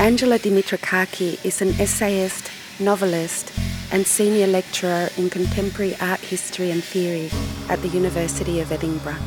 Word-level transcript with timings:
Angela 0.00 0.38
Dimitrakaki 0.38 1.44
is 1.44 1.60
an 1.60 1.78
essayist, 1.78 2.50
novelist, 2.80 3.52
and 3.92 4.06
senior 4.06 4.46
lecturer 4.46 5.10
in 5.18 5.28
contemporary 5.28 5.94
art 6.00 6.20
history 6.20 6.70
and 6.70 6.82
theory 6.82 7.28
at 7.68 7.82
the 7.82 7.88
University 7.88 8.60
of 8.60 8.72
Edinburgh. 8.72 9.20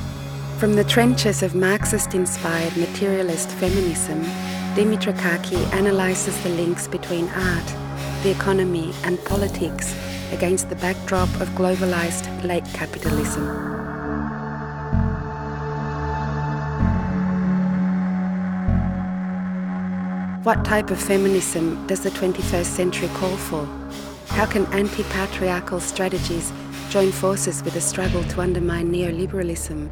From 0.58 0.74
the 0.74 0.84
trenches 0.84 1.44
of 1.44 1.54
Marxist 1.54 2.16
inspired 2.16 2.76
materialist 2.76 3.52
feminism, 3.52 4.24
Dimitrakaki 4.74 5.62
analyses 5.78 6.42
the 6.42 6.50
links 6.50 6.88
between 6.88 7.30
art, 7.30 7.68
the 8.24 8.32
economy, 8.32 8.96
and 9.04 9.24
politics 9.26 9.96
against 10.32 10.70
the 10.70 10.76
backdrop 10.78 11.30
of 11.40 11.50
globalized 11.50 12.44
late 12.44 12.66
capitalism. 12.74 13.73
What 20.44 20.66
type 20.66 20.92
of 20.92 21.02
feminism 21.02 21.88
does 21.88 22.02
the 22.02 22.10
21st 22.10 22.66
century 22.66 23.08
call 23.14 23.38
for? 23.38 23.66
How 24.28 24.46
can 24.46 24.66
anti 24.74 25.04
patriarchal 25.04 25.80
strategies 25.80 26.52
join 26.90 27.14
forces 27.14 27.64
with 27.64 27.78
a 27.78 27.80
struggle 27.80 28.26
to 28.26 28.42
undermine 28.42 28.92
neoliberalism? 28.92 29.90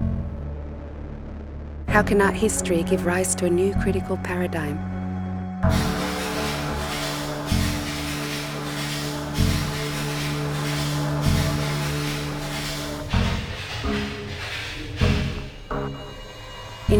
How 1.88 2.03
can 2.03 2.20
art 2.22 2.36
history 2.36 2.84
give 2.84 3.06
rise 3.06 3.34
to 3.36 3.45
a 3.45 3.50
new 3.50 3.73
critical 3.76 4.17
paradigm? 4.17 4.78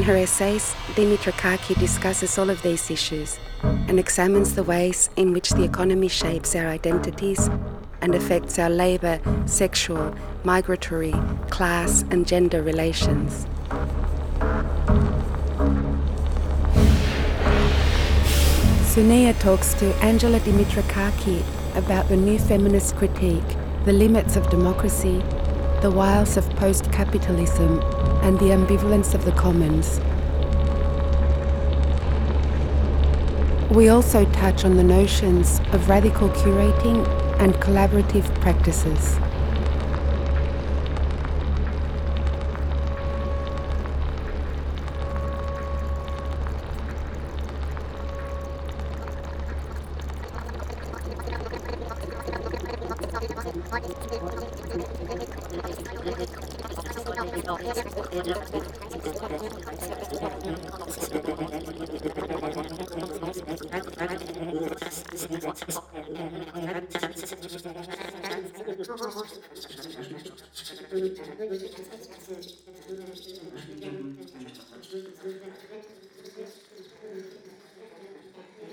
In 0.02 0.08
her 0.08 0.18
essays, 0.18 0.74
Dimitrakaki 0.96 1.80
discusses 1.80 2.40
all 2.40 2.50
of 2.50 2.64
these 2.64 2.90
issues 2.90 3.38
and 3.62 4.00
examines 4.00 4.56
the 4.56 4.64
ways 4.64 5.12
in 5.16 5.32
which 5.32 5.52
the 5.52 5.64
economy 5.64 6.08
shapes 6.08 6.56
our 6.56 6.66
identities 6.66 7.52
and 8.02 8.16
affects 8.16 8.58
our 8.58 8.72
labour, 8.72 9.22
sexual, 9.46 10.16
migratory, 10.44 11.14
class, 11.52 12.02
and 12.10 12.26
gender 12.26 12.64
relations. 12.64 13.46
Sonia 18.92 19.36
talks 19.36 19.76
to 19.76 19.94
Angela 20.02 20.40
Dimitrakaki 20.40 21.44
about 21.76 22.10
the 22.10 22.18
new 22.18 22.40
feminist 22.40 22.96
critique, 22.96 23.56
the 23.86 23.94
limits 23.94 24.36
of 24.36 24.50
democracy, 24.50 25.22
the 25.82 25.90
wiles 25.90 26.38
of 26.38 26.48
post 26.58 26.92
capitalism, 26.92 27.80
and 28.22 28.38
the 28.38 28.46
ambivalence 28.46 29.16
of 29.16 29.26
the 29.26 29.32
commons. 29.32 30.00
We 33.76 33.90
also 33.90 34.26
touch 34.26 34.64
on 34.64 34.78
the 34.78 34.84
notions 34.84 35.60
of 35.72 35.90
radical 35.90 36.30
curating 36.30 37.08
and 37.40 37.56
collaborative 37.56 38.26
practices. 38.42 39.18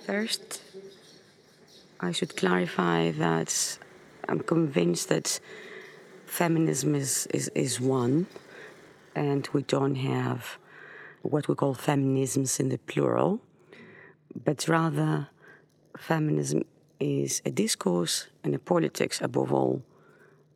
First, 0.08 0.62
I 2.00 2.12
should 2.12 2.34
clarify 2.34 3.10
that 3.10 3.78
I'm 4.26 4.40
convinced 4.40 5.10
that 5.10 5.38
feminism 6.24 6.94
is, 6.94 7.26
is, 7.34 7.50
is 7.54 7.78
one, 7.78 8.26
and 9.14 9.46
we 9.52 9.64
don't 9.64 9.96
have 9.96 10.56
what 11.20 11.46
we 11.46 11.54
call 11.54 11.74
feminisms 11.74 12.58
in 12.58 12.70
the 12.70 12.78
plural, 12.78 13.42
but 14.46 14.66
rather 14.66 15.28
feminism 15.98 16.62
is 16.98 17.42
a 17.44 17.50
discourse 17.50 18.28
and 18.42 18.54
a 18.54 18.58
politics 18.58 19.20
above 19.20 19.52
all 19.52 19.82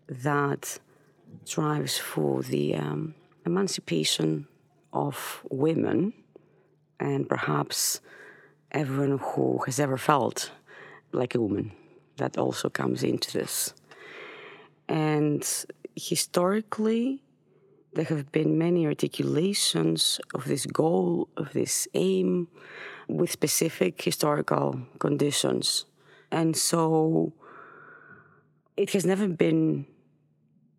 that 0.08 0.78
strives 1.44 1.98
for 1.98 2.42
the 2.42 2.74
um, 2.74 3.14
emancipation 3.44 4.46
of 4.94 5.42
women 5.50 6.14
and 6.98 7.28
perhaps 7.28 8.00
everyone 8.72 9.18
who 9.18 9.58
has 9.66 9.78
ever 9.78 9.96
felt 9.96 10.50
like 11.12 11.34
a 11.34 11.40
woman. 11.40 11.72
That 12.16 12.36
also 12.36 12.68
comes 12.68 13.02
into 13.02 13.32
this. 13.32 13.74
And 14.88 15.46
historically, 15.94 17.22
there 17.94 18.04
have 18.06 18.32
been 18.32 18.58
many 18.58 18.86
articulations 18.86 20.20
of 20.34 20.44
this 20.44 20.66
goal, 20.66 21.28
of 21.36 21.52
this 21.52 21.86
aim, 21.94 22.48
with 23.08 23.30
specific 23.30 24.00
historical 24.00 24.80
conditions. 24.98 25.84
And 26.30 26.56
so 26.56 27.32
it 28.76 28.90
has 28.90 29.04
never 29.04 29.28
been 29.28 29.86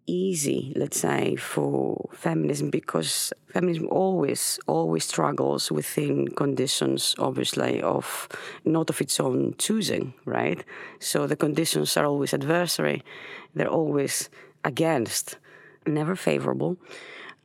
easy, 0.06 0.74
let's 0.76 1.00
say, 1.00 1.36
for 1.36 2.10
feminism 2.14 2.70
because 2.70 3.34
feminism 3.48 3.88
always, 3.90 4.60
always 4.68 5.06
struggles 5.06 5.72
within 5.72 6.28
conditions, 6.30 7.16
obviously, 7.20 7.82
of 7.82 8.28
not 8.66 8.90
of 8.90 9.02
its 9.02 9.20
own 9.20 9.56
choosing, 9.58 10.14
right? 10.26 10.64
So 11.00 11.28
the 11.28 11.36
conditions 11.36 11.96
are 11.98 12.06
always 12.06 12.34
adversary, 12.34 13.04
they're 13.56 13.68
always 13.68 14.30
against, 14.64 15.38
never 15.86 16.16
favorable. 16.16 16.78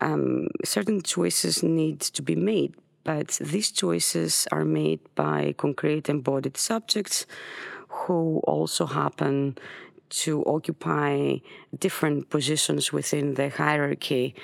Um, 0.01 0.49
certain 0.65 1.03
choices 1.03 1.63
need 1.63 2.01
to 2.01 2.23
be 2.23 2.37
made, 2.37 2.75
but 3.05 3.29
these 3.41 3.71
choices 3.71 4.47
are 4.53 4.65
made 4.65 5.01
by 5.15 5.55
concrete 5.57 6.09
embodied 6.09 6.57
subjects 6.57 7.27
who 7.89 8.41
also 8.45 8.87
happen 8.87 9.57
to 10.11 10.45
occupy 10.45 11.37
different 11.79 12.31
positions 12.31 12.93
within 12.93 13.35
the 13.35 13.49
hierarchy 13.51 14.35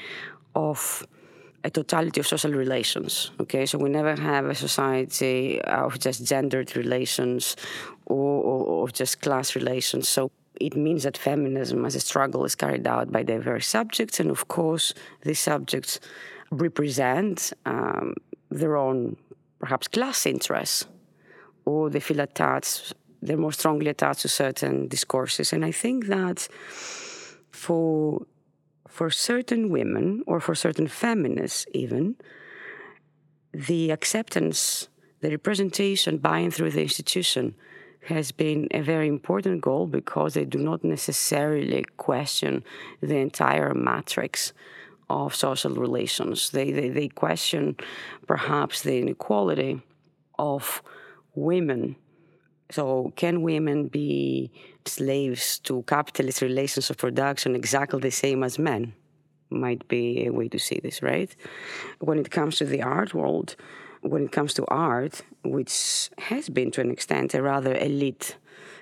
of 0.54 1.06
a 1.64 1.70
totality 1.70 2.20
of 2.20 2.26
social 2.26 2.52
relations. 2.52 3.30
Okay, 3.41 3.64
so 3.64 3.78
we 3.78 3.88
never 3.88 4.14
have 4.14 4.44
a 4.47 4.54
society 4.54 5.60
of 5.62 5.98
just 5.98 6.25
gendered 6.25 6.76
relations 6.76 7.56
or, 8.06 8.43
or, 8.43 8.84
of 8.84 8.93
just 8.93 9.22
class 9.22 9.56
relations. 9.56 10.08
So 10.08 10.31
it 10.61 10.76
means 10.76 11.05
that 11.05 11.16
feminism 11.16 11.84
as 11.84 11.94
a 11.94 12.00
struggle 12.00 12.44
is 12.44 12.55
carried 12.55 12.87
out 12.87 13.11
by 13.11 13.22
diverse 13.22 13.66
subjects, 13.66 14.20
and 14.20 14.31
of 14.31 14.46
course, 14.49 14.94
these 15.22 15.40
subjects 15.40 15.99
represent 16.50 17.52
um, 17.64 18.14
their 18.50 18.76
own, 18.76 19.16
perhaps, 19.58 19.88
class 19.88 20.26
interests, 20.26 20.87
or 21.64 21.90
they 21.90 22.00
feel 22.00 22.20
attached 22.20 22.94
they're 23.25 23.37
more 23.37 23.53
strongly 23.53 23.88
attached 23.88 24.23
to 24.23 24.29
certain 24.29 24.88
discourses. 24.88 25.53
And 25.53 25.65
I 25.65 25.73
think 25.73 26.06
that 26.06 26.49
for 27.50 28.26
for 28.88 29.11
certain 29.11 29.71
women 29.71 30.23
or 30.26 30.38
for 30.38 30.55
certain 30.55 30.87
feminists 30.87 31.67
even, 31.73 32.15
the 33.53 33.91
acceptance, 33.91 34.88
the 35.21 35.31
representation 35.31 36.19
buying 36.19 36.53
through 36.53 36.71
the 36.71 36.82
institution 36.82 37.56
has 38.06 38.31
been 38.31 38.69
a 38.71 38.82
very 38.82 39.09
important 39.09 39.62
goal 39.62 39.87
because 39.87 40.35
they 40.35 40.44
do 40.44 40.59
not 40.59 40.85
necessarily 40.85 41.85
question 41.97 42.62
the 43.00 43.17
entire 43.17 43.75
matrix 43.75 44.53
of 45.11 45.35
social 45.35 45.75
relations. 45.75 46.50
They, 46.50 46.71
they, 46.71 46.88
they 46.91 47.09
question 47.09 47.76
perhaps 48.26 48.82
the 48.82 49.00
inequality 49.00 49.82
of 50.38 50.82
women 51.35 51.97
so, 52.75 53.12
can 53.15 53.43
women 53.43 53.87
be 53.87 54.50
slaves 54.85 55.61
to 55.61 55.85
capitalist 55.85 56.43
relations 56.43 56.91
of 56.91 56.97
production 56.97 57.55
exactly 57.55 58.00
the 58.00 58.11
same 58.11 58.43
as 58.43 58.59
men? 58.59 58.94
Might 59.49 59.87
be 59.87 60.26
a 60.26 60.32
way 60.32 60.49
to 60.49 60.59
see 60.59 60.81
this, 60.82 61.00
right? 61.00 61.31
When 62.00 62.19
it 62.19 62.32
comes 62.32 62.56
to 62.56 62.65
the 62.65 62.82
art 62.82 63.15
world, 63.15 63.55
when 64.00 64.25
it 64.25 64.32
comes 64.32 64.55
to 64.55 64.65
art, 64.67 65.23
which 65.44 66.11
has 66.19 66.49
been 66.49 66.73
to 66.73 66.81
an 66.81 66.91
extent 66.91 67.32
a 67.35 67.43
rather 67.43 67.76
elite 67.76 68.38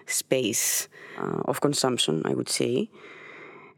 space 0.06 0.88
uh, 1.18 1.42
of 1.44 1.60
consumption, 1.60 2.22
I 2.24 2.32
would 2.32 2.48
say, 2.48 2.88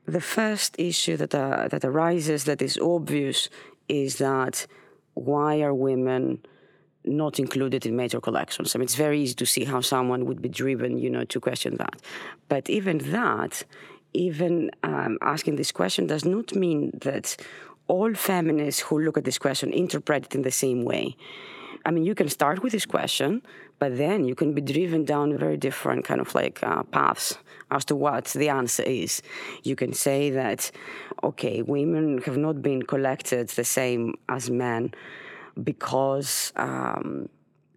the 0.07 0.21
first 0.21 0.77
issue 0.79 1.17
that, 1.17 1.35
uh, 1.35 1.67
that 1.67 1.85
arises 1.85 2.45
that 2.45 2.63
is 2.63 2.79
obvious 2.79 3.49
is 3.89 4.19
that 4.19 4.69
why 5.15 5.61
are 5.61 5.75
women 5.75 6.47
not 7.05 7.39
included 7.39 7.87
in 7.87 7.97
major 7.97 8.21
collections. 8.21 8.75
I 8.75 8.79
mean, 8.79 8.85
it's 8.85 8.95
very 8.95 9.21
easy 9.21 9.35
to 9.35 9.47
see 9.47 9.65
how 9.65 9.81
someone 9.81 10.27
would 10.27 10.41
be 10.41 10.49
driven, 10.49 10.99
you 10.99 11.11
know, 11.11 11.25
to 11.25 11.41
question 11.41 11.77
that. 11.77 12.01
But 12.49 12.71
even 12.71 12.99
that, 13.13 13.65
even 14.13 14.71
um, 14.83 15.19
asking 15.21 15.57
this 15.57 15.73
question 15.73 16.07
does 16.07 16.25
not 16.25 16.55
mean 16.55 16.93
that 17.03 17.37
all 17.89 18.15
feminists 18.15 18.81
who 18.81 18.99
look 19.01 19.19
at 19.19 19.25
this 19.25 19.39
question 19.39 19.73
interpret 19.73 20.27
it 20.27 20.35
in 20.35 20.43
the 20.43 20.51
same 20.51 20.85
way. 20.85 21.17
I 21.87 21.91
mean, 21.91 22.05
you 22.05 22.15
can 22.15 22.31
start 22.31 22.63
with 22.63 22.73
this 22.73 22.87
question, 22.87 23.43
but 23.79 23.99
then 23.99 24.25
you 24.25 24.35
can 24.35 24.55
be 24.55 24.63
driven 24.63 25.05
down 25.05 25.37
very 25.37 25.59
different 25.59 26.05
kind 26.05 26.21
of 26.21 26.35
like 26.35 26.63
uh, 26.63 26.83
paths 26.85 27.37
as 27.71 27.85
to 27.87 27.97
what 27.97 28.27
the 28.27 28.49
answer 28.49 28.83
is. 28.85 29.21
You 29.65 29.77
can 29.77 29.93
say 29.93 30.31
that, 30.31 30.71
okay, 31.23 31.61
women 31.61 32.23
have 32.23 32.39
not 32.39 32.63
been 32.63 32.83
collected 32.85 33.49
the 33.49 33.65
same 33.65 34.15
as 34.31 34.49
men 34.49 34.95
because. 35.63 36.53
Um, 36.57 37.29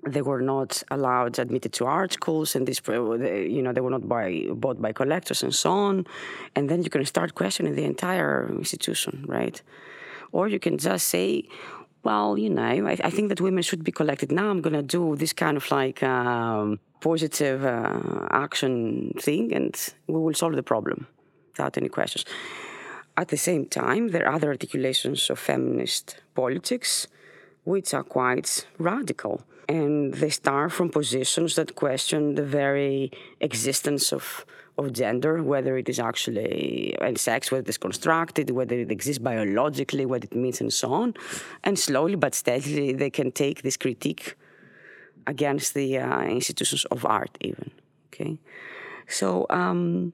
they 0.06 0.22
were 0.22 0.40
not 0.40 0.84
allowed 0.90 1.38
admitted 1.38 1.74
to 1.74 1.84
art 1.86 2.14
schools 2.14 2.56
and 2.56 2.66
this 2.66 2.80
you 2.88 3.62
know 3.62 3.74
they 3.74 3.82
were 3.82 3.90
not 3.90 4.08
by, 4.08 4.46
bought 4.54 4.82
by 4.82 4.94
collectors 4.94 5.44
and 5.44 5.54
so 5.54 5.70
on 5.70 6.08
and 6.56 6.70
then 6.70 6.82
you 6.82 6.90
can 6.90 7.04
start 7.04 7.36
questioning 7.36 7.76
the 7.76 7.84
entire 7.84 8.48
institution 8.58 9.26
right 9.28 9.62
or 10.32 10.48
you 10.48 10.60
can 10.60 10.78
just 10.78 11.10
say 11.10 11.44
well, 12.04 12.38
you 12.38 12.50
know, 12.50 12.64
I, 12.64 12.98
I, 13.04 13.10
think 13.10 13.28
that 13.30 13.42
women 13.42 13.64
should 13.64 13.84
be 13.84 13.92
collected. 13.92 14.32
Now 14.32 14.50
I'm 14.50 14.62
going 14.62 14.76
to 14.76 14.82
do 14.82 15.18
this 15.18 15.34
kind 15.34 15.58
of 15.58 15.70
like 15.70 16.02
um, 16.04 16.80
positive 17.02 17.66
uh, 17.66 18.28
action 18.32 19.14
thing 19.20 19.54
and 19.54 19.76
we 20.08 20.20
will 20.20 20.34
solve 20.34 20.56
the 20.56 20.64
problem 20.64 21.08
without 21.52 21.78
any 21.78 21.90
questions. 21.90 22.24
At 23.18 23.28
the 23.28 23.38
same 23.38 23.66
time, 23.66 24.10
there 24.10 24.26
are 24.28 24.36
other 24.36 24.50
articulations 24.50 25.30
of 25.30 25.38
feminist 25.38 26.18
politics 26.34 27.08
which 27.68 27.94
are 27.94 28.04
quite 28.04 28.66
radical. 28.78 29.42
And 29.68 30.14
they 30.14 30.30
start 30.30 30.72
from 30.72 30.90
positions 30.90 31.56
that 31.56 31.76
question 31.76 32.36
the 32.36 32.50
very 32.62 33.12
existence 33.42 34.14
of 34.14 34.46
of 34.80 34.94
gender, 34.94 35.42
whether 35.54 35.74
it 35.82 35.90
is 35.90 36.00
actually 36.00 36.96
and 37.02 37.18
sex, 37.18 37.52
whether 37.52 37.64
it 37.64 37.70
is 37.70 37.80
constructed, 37.80 38.52
whether 38.52 38.76
it 38.76 38.92
exists 38.92 39.22
biologically, 39.32 40.06
what 40.06 40.24
it 40.24 40.36
means, 40.36 40.62
and 40.62 40.72
so 40.72 40.94
on. 40.94 41.16
And 41.64 41.80
slowly 41.80 42.16
but 42.16 42.36
steadily, 42.36 42.94
they 42.94 43.10
can 43.10 43.32
take 43.32 43.64
this 43.64 43.76
critique 43.76 44.36
against 45.26 45.74
the 45.74 45.98
uh, 45.98 46.22
institutions 46.38 46.86
of 46.86 47.06
art, 47.06 47.34
even. 47.42 47.72
Okay, 48.08 48.38
so 49.08 49.48
um, 49.50 50.14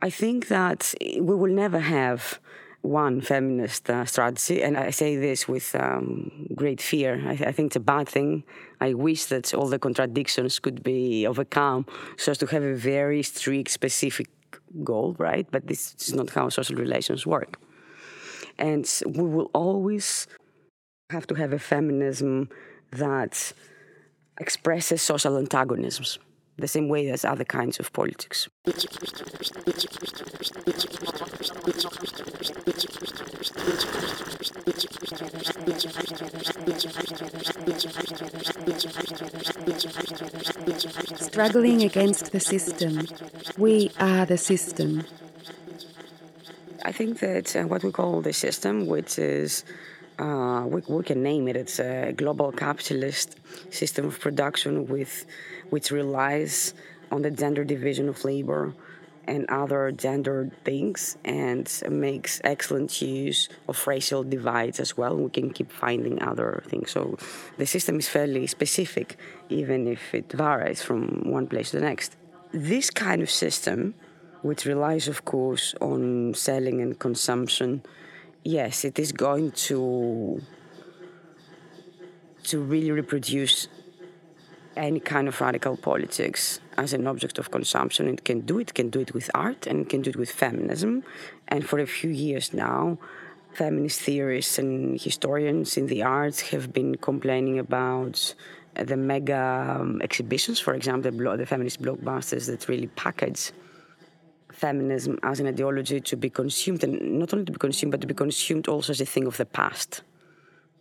I 0.00 0.10
think 0.20 0.48
that 0.48 0.94
we 1.00 1.34
will 1.40 1.54
never 1.64 1.80
have 1.80 2.38
one 2.84 3.20
feminist 3.22 3.88
uh, 3.88 4.04
strategy, 4.04 4.62
and 4.62 4.76
I 4.76 4.90
say 4.90 5.16
this 5.16 5.48
with 5.48 5.74
um, 5.74 6.46
great 6.54 6.82
fear. 6.82 7.20
I, 7.26 7.32
I, 7.32 7.52
think 7.52 7.68
it's 7.68 7.76
a 7.76 7.80
bad 7.80 8.08
thing. 8.08 8.44
I 8.80 8.92
wish 8.92 9.24
that 9.26 9.54
all 9.54 9.68
the 9.68 9.78
contradictions 9.78 10.58
could 10.58 10.82
be 10.82 11.26
overcome 11.26 11.86
so 12.18 12.32
as 12.32 12.38
to 12.38 12.46
have 12.46 12.62
a 12.62 12.74
very 12.74 13.22
strict, 13.22 13.70
specific 13.70 14.28
goal, 14.82 15.16
right? 15.18 15.46
But 15.50 15.66
this 15.66 15.94
is 15.98 16.12
not 16.12 16.30
how 16.30 16.50
social 16.50 16.76
relations 16.76 17.26
work. 17.26 17.58
And 18.58 18.86
we 19.06 19.24
will 19.24 19.50
always 19.54 20.26
have 21.10 21.26
to 21.28 21.34
have 21.34 21.54
a 21.54 21.58
feminism 21.58 22.50
that 22.92 23.52
expresses 24.38 25.00
social 25.00 25.38
antagonisms 25.38 26.18
the 26.56 26.68
same 26.68 26.88
way 26.88 27.10
as 27.10 27.24
other 27.24 27.44
kinds 27.44 27.80
of 27.80 27.92
politics. 27.92 28.48
Struggling 41.18 41.82
against 41.82 42.32
the 42.32 42.40
system. 42.40 43.06
We 43.58 43.90
are 44.00 44.24
the 44.24 44.38
system. 44.38 45.04
I 46.82 46.92
think 46.92 47.18
that 47.18 47.54
uh, 47.54 47.64
what 47.64 47.84
we 47.84 47.92
call 47.92 48.22
the 48.22 48.32
system, 48.32 48.86
which 48.86 49.18
is 49.18 49.64
uh, 50.18 50.64
we, 50.66 50.80
we, 50.88 51.02
can 51.02 51.22
name 51.22 51.46
it. 51.48 51.56
It's 51.56 51.78
a 51.78 52.14
global 52.16 52.52
capitalist 52.52 53.36
system 53.68 54.06
of 54.06 54.18
production 54.18 54.86
with, 54.86 55.26
which 55.68 55.90
relies 55.90 56.72
on 57.12 57.20
the 57.20 57.30
gender 57.30 57.64
division 57.64 58.08
of 58.08 58.24
labor 58.24 58.72
and 59.26 59.46
other 59.48 59.92
gender 59.92 60.50
things 60.64 61.18
and 61.24 61.70
makes 61.90 62.40
excellent 62.44 63.00
use 63.00 63.48
of 63.68 63.86
racial 63.86 64.22
divides 64.22 64.80
as 64.80 64.96
well. 64.96 65.16
We 65.16 65.30
can 65.30 65.50
keep 65.50 65.70
finding 65.70 66.22
other 66.22 66.62
things. 66.68 66.90
So 66.90 67.18
the 67.58 67.66
system 67.66 67.98
is 67.98 68.08
fairly 68.08 68.46
specific, 68.46 69.16
even 69.48 69.88
if 69.88 70.14
it 70.14 70.30
varies 70.32 70.82
from 70.82 71.30
one 71.30 71.46
place 71.46 71.70
to 71.70 71.78
the 71.78 71.84
next. 71.84 72.16
This 72.52 72.90
kind 72.90 73.22
of 73.22 73.30
system, 73.30 73.94
which 74.42 74.64
relies, 74.64 75.08
of 75.08 75.24
course, 75.24 75.74
on 75.80 76.34
selling 76.34 76.80
and 76.80 76.98
consumption 76.98 77.82
yes, 78.44 78.84
it 78.84 78.98
is 78.98 79.10
going 79.10 79.50
to 79.52 80.40
to 82.44 82.60
really 82.60 82.90
reproduce 82.90 83.68
any 84.76 85.00
kind 85.00 85.28
of 85.28 85.40
radical 85.40 85.76
politics 85.76 86.60
as 86.76 86.92
an 86.92 87.06
object 87.06 87.38
of 87.38 87.50
consumption. 87.50 88.08
It 88.08 88.24
can 88.24 88.40
do 88.40 88.58
it, 88.58 88.74
can 88.74 88.90
do 88.90 89.00
it 89.00 89.14
with 89.14 89.30
art, 89.34 89.66
and 89.66 89.82
it 89.82 89.88
can 89.88 90.02
do 90.02 90.10
it 90.10 90.16
with 90.16 90.30
feminism. 90.30 91.04
And 91.48 91.66
for 91.66 91.78
a 91.78 91.86
few 91.86 92.10
years 92.10 92.52
now, 92.52 92.98
feminist 93.52 94.00
theorists 94.00 94.58
and 94.58 95.00
historians 95.00 95.76
in 95.76 95.86
the 95.86 96.02
arts 96.02 96.40
have 96.50 96.72
been 96.72 96.96
complaining 96.96 97.58
about 97.58 98.34
the 98.74 98.96
mega 98.96 99.76
um, 99.78 100.02
exhibitions, 100.02 100.58
for 100.58 100.74
example, 100.74 101.10
the, 101.10 101.36
the 101.36 101.46
feminist 101.46 101.80
blockbusters 101.80 102.46
that 102.46 102.68
really 102.68 102.88
package 102.88 103.52
feminism 104.50 105.18
as 105.22 105.40
an 105.40 105.46
ideology 105.46 106.00
to 106.00 106.16
be 106.16 106.30
consumed, 106.30 106.82
and 106.84 107.18
not 107.18 107.32
only 107.32 107.44
to 107.44 107.52
be 107.52 107.58
consumed, 107.58 107.92
but 107.92 108.00
to 108.00 108.06
be 108.06 108.14
consumed 108.14 108.68
also 108.68 108.92
as 108.92 109.00
a 109.00 109.06
thing 109.06 109.26
of 109.26 109.36
the 109.36 109.44
past. 109.44 110.02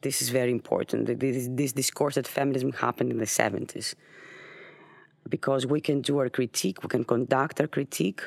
This 0.03 0.21
is 0.21 0.29
very 0.29 0.51
important. 0.51 1.19
This, 1.19 1.47
this 1.49 1.71
discourse 1.71 2.15
that 2.15 2.27
feminism 2.27 2.73
happened 2.73 3.09
in 3.09 3.17
the 3.17 3.25
70s. 3.25 3.95
Because 5.29 5.65
we 5.65 5.79
can 5.79 6.01
do 6.01 6.19
our 6.19 6.29
critique, 6.29 6.83
we 6.83 6.89
can 6.89 7.05
conduct 7.05 7.61
our 7.61 7.67
critique 7.67 8.21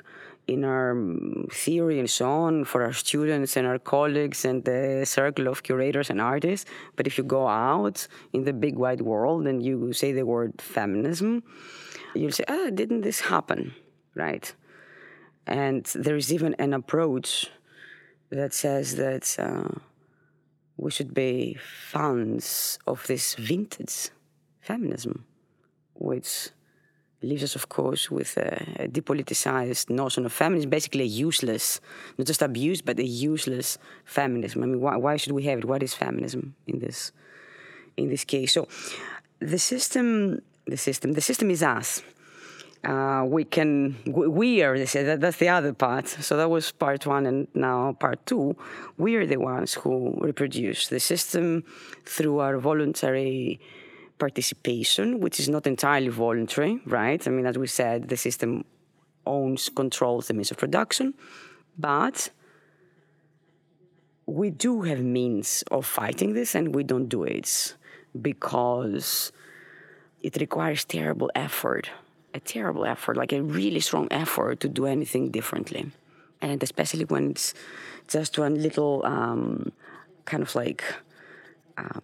in 0.47 0.65
our 0.65 0.93
um, 0.93 1.47
theory 1.53 1.99
and 1.99 2.09
so 2.09 2.31
on 2.31 2.65
for 2.65 2.83
our 2.83 2.93
students 2.93 3.57
and 3.57 3.67
our 3.67 3.79
colleagues 3.79 4.45
and 4.47 4.65
the 4.65 5.05
circle 5.05 5.49
of 5.49 5.63
curators 5.63 6.09
and 6.09 6.21
artists. 6.21 6.65
But 6.97 7.07
if 7.07 7.19
you 7.19 7.25
go 7.25 7.47
out 7.47 8.07
in 8.33 8.45
the 8.45 8.55
big 8.55 8.77
wide 8.77 9.03
world 9.03 9.47
and 9.47 9.63
you 9.63 9.93
say 9.93 10.13
the 10.13 10.25
word 10.25 10.63
feminism, 10.63 11.43
you'll 12.15 12.33
say, 12.33 12.45
ah, 12.49 12.71
didn't 12.73 13.03
this 13.03 13.21
happen? 13.21 13.75
Right? 14.15 14.55
And 15.47 15.85
there 15.95 16.17
is 16.17 16.33
even 16.33 16.55
an 16.55 16.73
approach 16.73 17.51
that 18.31 18.55
says 18.55 18.97
that 18.97 19.37
uh, 19.39 19.79
we 20.77 20.91
should 20.91 21.15
be 21.15 21.57
fans 21.91 22.79
of 22.87 23.07
this 23.07 23.35
vintage 23.35 24.11
feminism, 24.61 25.25
which 25.95 26.51
leaves 27.23 27.43
us, 27.43 27.55
of 27.55 27.69
course, 27.69 28.11
with 28.11 28.37
a, 28.37 28.89
depoliticized 28.89 29.89
notion 29.89 30.27
of 30.27 30.33
feminism, 30.33 30.69
basically 30.71 31.03
a 31.03 31.07
useless, 31.07 31.81
not 32.19 32.27
just 32.27 32.43
abused, 32.43 32.85
but 32.85 32.99
a 32.99 33.05
useless 33.05 33.79
feminism. 34.05 34.63
I 34.63 34.67
mean, 34.67 34.81
why, 34.81 34.97
why 34.97 35.17
should 35.17 35.33
we 35.33 35.45
have 35.45 35.61
it? 35.61 35.65
What 35.65 35.83
is 35.83 35.95
feminism 35.95 36.55
in 36.67 36.79
this, 36.79 37.13
in 37.97 38.09
this 38.09 38.25
case? 38.25 38.53
So, 38.53 38.69
the 39.39 39.59
system, 39.59 40.43
the 40.67 40.77
system, 40.77 41.13
the 41.13 41.21
system 41.21 41.51
is 41.51 41.63
us 41.63 42.03
uh, 42.85 43.25
we 43.27 43.45
can 43.45 43.97
we 44.07 44.63
are 44.63 44.79
that, 44.79 45.21
that's 45.21 45.39
the 45.39 45.49
other 45.49 45.73
part. 45.73 46.09
So 46.09 46.37
that 46.37 46.51
was 46.51 46.73
part 46.73 47.07
one 47.07 47.27
and 47.27 47.49
now 47.55 47.93
part 47.95 48.25
two. 48.27 48.57
We 48.99 49.17
are 49.17 49.27
the 49.27 49.39
ones 49.39 49.75
who 49.75 50.17
reproduce 50.21 50.89
the 50.89 51.01
system 51.01 51.65
through 52.05 52.39
our 52.41 52.59
voluntary 52.59 53.61
participation 54.19 55.21
which 55.21 55.39
is 55.39 55.49
not 55.49 55.67
entirely 55.67 56.09
voluntary 56.09 56.81
right? 56.87 57.27
I 57.27 57.31
mean 57.31 57.47
as 57.47 57.59
we 57.59 57.67
said 57.67 58.09
the 58.09 58.17
system 58.17 58.65
owns 59.27 59.69
controls 59.69 60.29
the 60.29 60.35
means 60.35 60.51
of 60.51 60.57
production 60.57 61.13
but 61.79 62.31
we 64.27 64.51
do 64.51 64.83
have 64.83 65.01
means 65.01 65.63
of 65.71 65.85
fighting 65.85 66.33
this 66.33 66.55
and 66.55 66.75
we 66.75 66.83
don't 66.83 67.09
do 67.09 67.25
it 67.25 67.75
because 68.21 69.33
it 70.23 70.37
requires 70.41 70.85
terrible 70.85 71.31
effort 71.35 71.91
a 72.37 72.41
terrible 72.41 72.85
effort, 72.85 73.17
like 73.17 73.33
a 73.33 73.43
really 73.43 73.81
strong 73.81 74.07
effort 74.11 74.61
to 74.61 74.69
do 74.69 74.87
anything 74.87 75.31
differently. 75.31 75.91
And 76.41 76.63
especially 76.63 77.07
when 77.07 77.31
it's 77.31 77.55
just 78.09 78.39
one 78.39 78.63
little 78.63 79.05
um, 79.05 79.73
kind 80.27 80.43
of 80.43 80.55
like 80.55 80.85
uh, 81.79 82.01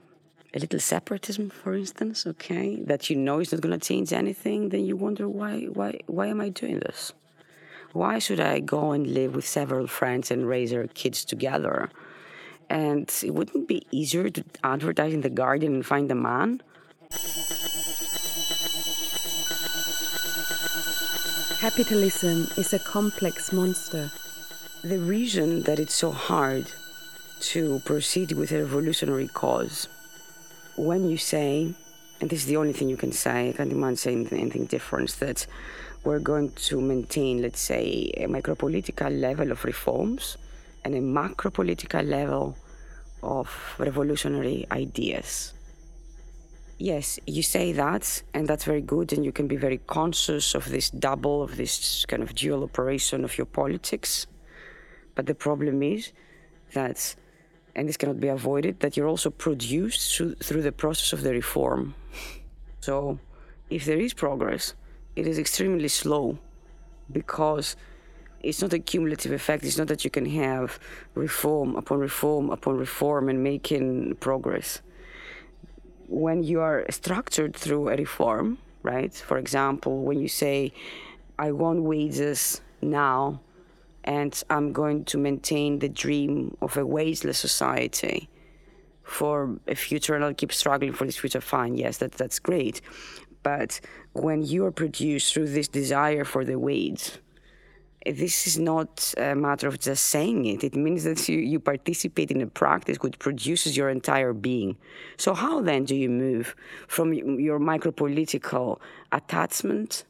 a 0.54 0.58
little 0.58 0.80
separatism, 0.80 1.50
for 1.50 1.74
instance, 1.74 2.26
okay, 2.26 2.76
that 2.76 3.10
you 3.10 3.16
know 3.16 3.40
is 3.40 3.52
not 3.52 3.60
going 3.60 3.78
to 3.78 3.86
change 3.86 4.12
anything, 4.12 4.70
then 4.70 4.84
you 4.84 4.96
wonder 4.96 5.28
why, 5.28 5.64
why, 5.64 6.00
why 6.06 6.26
am 6.28 6.40
I 6.40 6.48
doing 6.48 6.80
this? 6.80 7.12
Why 7.92 8.18
should 8.18 8.40
I 8.40 8.60
go 8.60 8.92
and 8.92 9.06
live 9.06 9.34
with 9.34 9.46
several 9.46 9.86
friends 9.86 10.30
and 10.30 10.48
raise 10.48 10.72
our 10.72 10.86
kids 10.86 11.26
together? 11.26 11.90
And 12.70 13.12
it 13.22 13.34
wouldn't 13.34 13.68
be 13.68 13.86
easier 13.90 14.30
to 14.30 14.44
advertise 14.64 15.12
in 15.12 15.20
the 15.20 15.28
Guardian 15.28 15.74
and 15.74 15.86
find 15.86 16.10
a 16.10 16.14
man 16.14 16.62
Capitalism 21.62 22.48
is 22.56 22.72
a 22.72 22.80
complex 22.80 23.52
monster. 23.52 24.10
The 24.82 24.98
reason 24.98 25.62
that 25.62 25.78
it's 25.78 25.94
so 25.94 26.10
hard 26.10 26.66
to 27.52 27.80
proceed 27.84 28.32
with 28.32 28.50
a 28.50 28.64
revolutionary 28.64 29.28
cause, 29.28 29.86
when 30.74 31.08
you 31.08 31.16
say, 31.16 31.72
and 32.20 32.28
this 32.28 32.40
is 32.40 32.46
the 32.46 32.56
only 32.56 32.72
thing 32.72 32.88
you 32.88 32.96
can 32.96 33.12
say, 33.12 33.50
I 33.50 33.52
can't 33.52 33.70
imagine 33.70 33.96
saying 33.96 34.28
anything 34.32 34.64
different, 34.64 35.10
that 35.20 35.46
we're 36.02 36.18
going 36.18 36.50
to 36.50 36.80
maintain, 36.80 37.42
let's 37.42 37.60
say, 37.60 38.10
a 38.16 38.26
micropolitical 38.26 39.20
level 39.20 39.52
of 39.52 39.64
reforms 39.64 40.38
and 40.84 40.96
a 40.96 41.00
macropolitical 41.00 42.04
level 42.04 42.56
of 43.22 43.76
revolutionary 43.78 44.66
ideas 44.72 45.52
yes, 46.82 47.20
you 47.26 47.42
say 47.42 47.72
that, 47.72 48.22
and 48.34 48.48
that's 48.48 48.64
very 48.64 48.80
good, 48.80 49.12
and 49.12 49.24
you 49.24 49.32
can 49.32 49.46
be 49.46 49.56
very 49.56 49.78
conscious 49.78 50.54
of 50.54 50.68
this 50.68 50.90
double, 50.90 51.42
of 51.42 51.56
this 51.56 52.04
kind 52.06 52.22
of 52.22 52.34
dual 52.34 52.64
operation 52.64 53.24
of 53.24 53.38
your 53.38 53.46
politics. 53.46 54.26
But 55.14 55.26
the 55.26 55.34
problem 55.34 55.82
is 55.82 56.12
that, 56.74 57.14
and 57.76 57.88
this 57.88 57.96
cannot 57.96 58.20
be 58.20 58.28
avoided, 58.28 58.80
that 58.80 58.96
you're 58.96 59.08
also 59.08 59.30
produced 59.30 60.16
through, 60.16 60.62
the 60.62 60.72
process 60.72 61.12
of 61.12 61.22
the 61.22 61.32
reform. 61.32 61.94
So, 62.80 63.18
if 63.70 63.84
there 63.84 63.98
is 63.98 64.12
progress, 64.12 64.74
it 65.14 65.26
is 65.26 65.38
extremely 65.38 65.88
slow 65.88 66.38
because 67.10 67.76
it's 68.42 68.60
not 68.60 68.72
a 68.72 68.78
cumulative 68.80 69.30
effect. 69.32 69.64
It's 69.64 69.78
not 69.78 69.86
that 69.88 70.04
you 70.04 70.10
can 70.10 70.26
have 70.26 70.80
reform 71.14 71.76
upon 71.76 71.98
reform 71.98 72.50
upon 72.50 72.76
reform 72.76 73.28
and 73.28 73.42
making 73.42 74.16
progress 74.16 74.82
when 76.08 76.42
you 76.42 76.60
are 76.60 76.84
structured 76.90 77.54
through 77.56 77.88
a 77.88 77.96
reform, 77.96 78.58
right? 78.82 79.14
For 79.14 79.38
example, 79.38 80.02
when 80.02 80.18
you 80.18 80.28
say, 80.28 80.72
I 81.38 81.52
want 81.52 81.82
wages 81.82 82.60
now 82.80 83.40
and 84.04 84.42
I'm 84.50 84.72
going 84.72 85.04
to 85.06 85.18
maintain 85.18 85.78
the 85.78 85.88
dream 85.88 86.56
of 86.60 86.76
a 86.76 86.84
wageless 86.84 87.38
society 87.38 88.28
for 89.02 89.58
a 89.66 89.74
future 89.74 90.14
and 90.14 90.24
I'll 90.24 90.34
keep 90.34 90.52
struggling 90.52 90.92
for 90.92 91.04
this 91.04 91.16
future, 91.16 91.40
fine, 91.40 91.76
yes, 91.76 91.98
that, 91.98 92.12
that's 92.12 92.38
great. 92.38 92.80
But 93.42 93.80
when 94.12 94.42
you 94.42 94.64
are 94.66 94.72
produced 94.72 95.34
through 95.34 95.48
this 95.48 95.68
desire 95.68 96.24
for 96.24 96.44
the 96.44 96.58
wage, 96.58 97.12
this 98.06 98.46
is 98.46 98.58
not 98.58 99.14
a 99.16 99.34
matter 99.34 99.68
of 99.68 99.78
just 99.78 100.04
saying 100.04 100.46
it. 100.46 100.64
It 100.64 100.74
means 100.74 101.04
that 101.04 101.28
you, 101.28 101.38
you 101.38 101.60
participate 101.60 102.30
in 102.30 102.40
a 102.40 102.46
practice 102.46 102.98
which 102.98 103.18
produces 103.18 103.76
your 103.76 103.88
entire 103.90 104.32
being. 104.32 104.76
So, 105.16 105.34
how 105.34 105.60
then 105.60 105.84
do 105.84 105.94
you 105.94 106.08
move 106.08 106.56
from 106.88 107.12
your 107.12 107.60
micropolitical 107.60 108.80
attachment, 109.12 110.04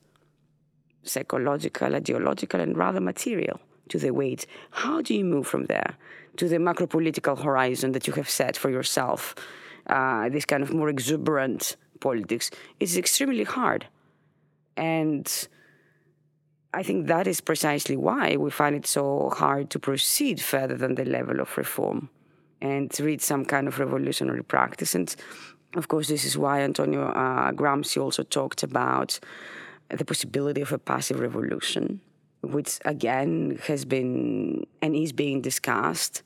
psychological, 1.02 1.94
ideological, 1.94 2.61
and 2.61 2.76
rather 2.76 3.00
material, 3.00 3.61
to 3.88 3.99
the 3.99 4.12
weight? 4.12 4.46
How 4.70 5.02
do 5.02 5.14
you 5.14 5.25
move 5.25 5.46
from 5.46 5.66
there 5.66 5.96
to 6.37 6.49
the 6.49 6.56
macropolitical 6.56 7.42
horizon 7.42 7.92
that 7.92 8.06
you 8.06 8.14
have 8.14 8.30
set 8.30 8.56
for 8.56 8.70
yourself? 8.70 9.34
Uh, 9.87 10.28
this 10.28 10.44
kind 10.44 10.62
of 10.62 10.72
more 10.72 10.88
exuberant 10.88 11.76
politics. 12.00 12.50
It's 12.80 12.96
extremely 12.96 13.44
hard. 13.44 13.87
And 14.76 15.26
I 16.75 16.83
think 16.83 17.07
that 17.07 17.26
is 17.26 17.41
precisely 17.41 17.97
why 17.97 18.37
we 18.37 18.50
find 18.50 18.75
it 18.75 18.87
so 18.87 19.31
hard 19.37 19.69
to 19.71 19.79
proceed 19.79 20.41
further 20.41 20.75
than 20.75 20.95
the 20.95 21.05
level 21.05 21.41
of 21.41 21.57
reform 21.59 22.09
and 22.62 22.91
reach 23.00 23.21
some 23.21 23.45
kind 23.45 23.69
of 23.69 23.79
revolutionary 23.79 24.43
practice. 24.43 24.95
And 24.95 25.14
of 25.75 25.88
course, 25.88 26.09
this 26.09 26.25
is 26.25 26.38
why 26.38 26.61
Antonio 26.61 27.09
uh, 27.09 27.52
Gramsci 27.52 28.00
also 28.00 28.23
talked 28.23 28.62
about 28.62 29.21
the 29.91 30.05
possibility 30.05 30.62
of 30.62 30.73
a 30.73 30.79
passive 30.79 31.21
revolution, 31.21 32.00
which 32.41 32.79
again 32.85 33.59
has 33.67 33.85
been 33.85 34.67
and 34.81 34.97
is 34.97 35.12
being 35.12 35.43
discussed. 35.43 36.23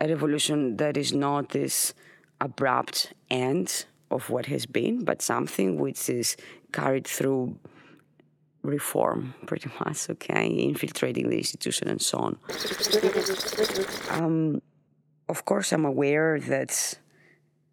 A 0.00 0.08
revolution 0.08 0.76
that 0.76 0.96
is 0.96 1.12
not 1.12 1.50
this 1.50 1.94
abrupt 2.40 3.14
end 3.30 3.86
of 4.10 4.30
what 4.30 4.46
has 4.46 4.66
been, 4.66 5.04
but 5.04 5.22
something 5.22 5.78
which 5.78 6.08
is 6.08 6.36
carried 6.72 7.06
through 7.06 7.56
reform, 8.62 9.34
pretty 9.46 9.70
much, 9.80 10.10
okay, 10.10 10.46
infiltrating 10.46 11.28
the 11.30 11.38
institution 11.38 11.88
and 11.88 12.00
so 12.00 12.18
on. 12.18 12.38
Um, 14.10 14.62
of 15.28 15.44
course, 15.44 15.72
I'm 15.72 15.84
aware 15.84 16.40
that 16.40 16.98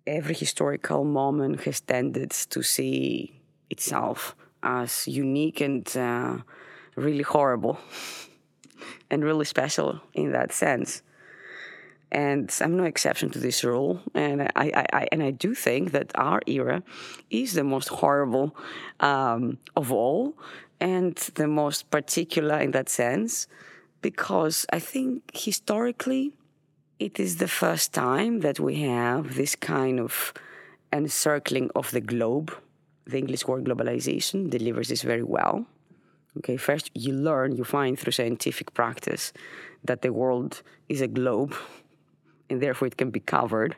every 0.06 0.36
historical 0.36 1.04
moment 1.04 1.62
has 1.62 1.82
tended 1.82 2.32
to 2.32 2.62
see 2.62 3.42
itself 3.70 4.36
as 4.62 5.08
unique 5.08 5.62
and 5.62 5.86
uh, 5.98 6.38
really 6.96 7.24
horrible 7.24 7.80
and 9.10 9.24
really 9.24 9.46
special 9.46 10.02
in 10.14 10.32
that 10.32 10.52
sense. 10.52 11.02
And 12.12 12.56
I'm 12.62 12.78
no 12.78 12.84
exception 12.84 13.30
to 13.32 13.40
this 13.40 13.64
rule. 13.64 14.02
And 14.14 14.44
I, 14.44 14.50
I, 14.56 14.86
I 14.94 15.08
and 15.12 15.24
I 15.24 15.32
do 15.32 15.54
think 15.56 15.92
that 15.92 16.12
our 16.16 16.42
era 16.46 16.84
is 17.30 17.54
the 17.54 17.64
most 17.64 17.90
horrible 17.90 18.56
um, 19.00 19.58
of 19.76 19.92
all 19.92 20.38
and 20.80 21.16
the 21.36 21.48
most 21.48 21.90
particular 21.90 22.60
in 22.60 22.72
that 22.72 22.90
sense, 22.90 23.48
because 24.02 24.66
I 24.72 24.80
think 24.80 25.24
historically 25.34 26.34
it 27.00 27.20
is 27.20 27.38
the 27.38 27.48
first 27.48 27.94
time 27.94 28.40
that 28.42 28.60
we 28.60 28.82
have 28.82 29.36
this 29.36 29.56
kind 29.56 30.00
of 30.00 30.34
encircling 30.94 31.70
of 31.76 31.92
the 31.92 32.02
globe. 32.02 32.54
The 33.06 33.18
English 33.18 33.46
word 33.46 33.66
globalization 33.66 34.50
delivers 34.50 34.88
this 34.90 35.02
very 35.02 35.24
well. 35.24 35.66
Okay, 36.38 36.58
first 36.58 36.92
you 36.94 37.14
learn, 37.14 37.56
you 37.56 37.64
find 37.64 37.98
through 37.98 38.12
scientific 38.12 38.74
practice 38.74 39.32
that 39.84 40.02
the 40.02 40.12
world 40.12 40.62
is 40.90 41.02
a 41.02 41.08
globe 41.08 41.56
and 42.50 42.62
therefore 42.62 42.88
it 42.88 42.98
can 42.98 43.12
be 43.12 43.20
covered. 43.20 43.76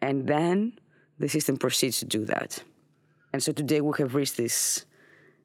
And 0.00 0.26
then 0.26 0.78
the 1.18 1.28
system 1.28 1.56
proceeds 1.56 1.98
to 1.98 2.04
do 2.04 2.24
that. 2.26 2.62
And 3.32 3.42
so 3.42 3.52
today 3.52 3.80
we 3.80 3.92
have 3.98 4.14
reached 4.14 4.36
this 4.36 4.86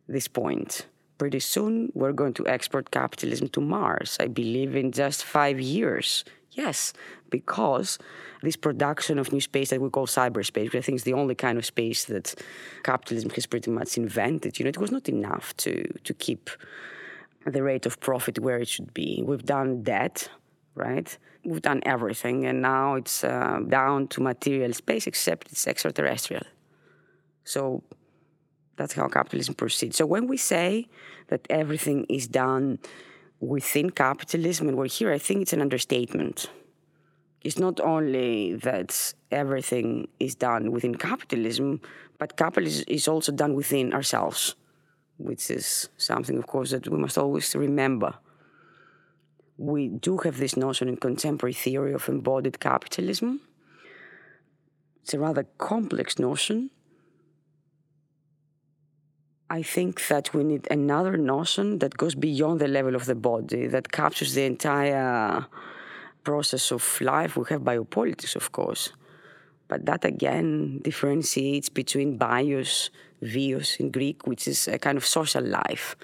this 0.08 0.28
point. 0.28 0.88
Pretty 1.18 1.40
soon, 1.40 1.92
we're 1.94 2.12
going 2.12 2.34
to 2.34 2.48
export 2.48 2.92
capitalism 2.92 3.48
to 3.50 3.62
Mars, 3.62 4.18
I 4.20 4.28
believe, 4.28 4.76
in 4.76 4.92
just 4.92 5.24
five 5.24 5.60
years. 5.60 6.26
Yes, 6.52 6.94
because 7.30 7.98
this 8.42 8.56
production 8.56 9.18
of 9.18 9.32
new 9.32 9.42
space 9.42 9.70
that 9.70 9.82
we 9.82 9.90
call 9.90 10.06
cyberspace, 10.06 10.66
which 10.66 10.76
I 10.76 10.82
think 10.82 10.98
is 10.98 11.04
the 11.04 11.14
only 11.14 11.36
kind 11.36 11.58
of 11.58 11.66
space 11.66 12.06
that 12.06 12.36
capitalism 12.84 13.30
has 13.32 13.46
pretty 13.46 13.72
much 13.72 13.98
invented, 13.98 14.60
you 14.60 14.66
know, 14.66 14.70
it 14.70 14.78
was 14.78 14.92
not 14.92 15.10
enough 15.10 15.56
to, 15.58 15.84
to 16.04 16.14
keep 16.14 16.50
the 17.46 17.64
rate 17.64 17.86
of 17.86 18.00
profit 18.00 18.40
where 18.40 18.58
it 18.60 18.68
should 18.68 18.94
be. 18.94 19.24
We've 19.26 19.46
done 19.46 19.84
debt, 19.84 20.30
right? 20.76 21.18
We've 21.44 21.62
done 21.62 21.82
everything, 21.86 22.46
and 22.46 22.62
now 22.62 22.96
it's 22.96 23.24
uh, 23.24 23.60
down 23.68 24.08
to 24.10 24.22
material 24.22 24.74
space, 24.74 25.08
except 25.08 25.52
it's 25.52 25.68
extraterrestrial. 25.68 26.44
So 27.44 27.84
that's 28.76 28.94
how 28.94 29.08
capitalism 29.08 29.56
proceeds. 29.56 29.98
So 29.98 30.06
when 30.06 30.28
we 30.28 30.38
say 30.38 30.88
that 31.28 31.46
everything 31.50 32.06
is 32.10 32.28
done 32.28 32.80
within 33.40 33.90
capitalism, 33.90 34.68
and 34.68 34.78
we're 34.78 34.88
here, 34.88 35.12
I 35.12 35.18
think 35.18 35.42
it's 35.42 35.54
an 35.54 35.62
understatement. 35.62 36.50
It's 37.42 37.60
not 37.60 37.80
only 37.82 38.56
that 38.56 39.14
everything 39.30 40.08
is 40.20 40.36
done 40.36 40.72
within 40.72 40.96
capitalism, 40.96 41.82
but 42.18 42.38
capitalism 42.38 42.86
is 42.88 43.08
also 43.08 43.32
done 43.32 43.54
within 43.54 43.94
ourselves, 43.94 44.56
which 45.18 45.52
is 45.52 45.90
something, 45.98 46.38
of 46.38 46.48
course, 46.48 46.72
that 46.72 46.88
we 46.88 46.98
must 46.98 47.18
always 47.18 47.54
remember. 47.56 48.14
We 49.58 49.90
do 49.90 50.18
have 50.20 50.38
this 50.38 50.58
notion 50.58 50.88
in 50.88 50.98
contemporary 50.98 51.54
theory 51.54 51.94
of 51.94 52.10
embodied 52.10 52.60
capitalism. 52.60 53.42
It's 55.04 55.14
a 55.14 55.20
rather 55.20 55.46
complex 55.58 56.18
notion 56.18 56.72
I 59.54 59.62
think 59.62 60.08
that 60.08 60.34
we 60.34 60.44
need 60.44 60.68
another 60.72 61.16
notion 61.16 61.78
that 61.78 61.96
goes 61.96 62.16
beyond 62.16 62.60
the 62.60 62.68
level 62.68 62.96
of 62.96 63.06
the 63.06 63.14
body, 63.14 63.68
that 63.68 63.92
captures 63.92 64.34
the 64.34 64.46
entire 64.46 65.46
process 66.24 66.72
of 66.72 66.84
life. 67.02 67.38
We 67.38 67.46
have 67.50 67.62
biopolitics, 67.62 68.36
of 68.36 68.52
course, 68.52 68.94
but 69.68 69.86
that 69.86 70.06
again 70.06 70.80
differentiates 70.80 71.70
between 71.70 72.18
bios, 72.18 72.90
vios 73.22 73.80
in 73.80 73.92
Greek, 73.92 74.26
which 74.26 74.48
is 74.48 74.68
a 74.68 74.80
kind 74.80 74.98
of 74.98 75.06
social 75.06 75.44
life, 75.44 75.96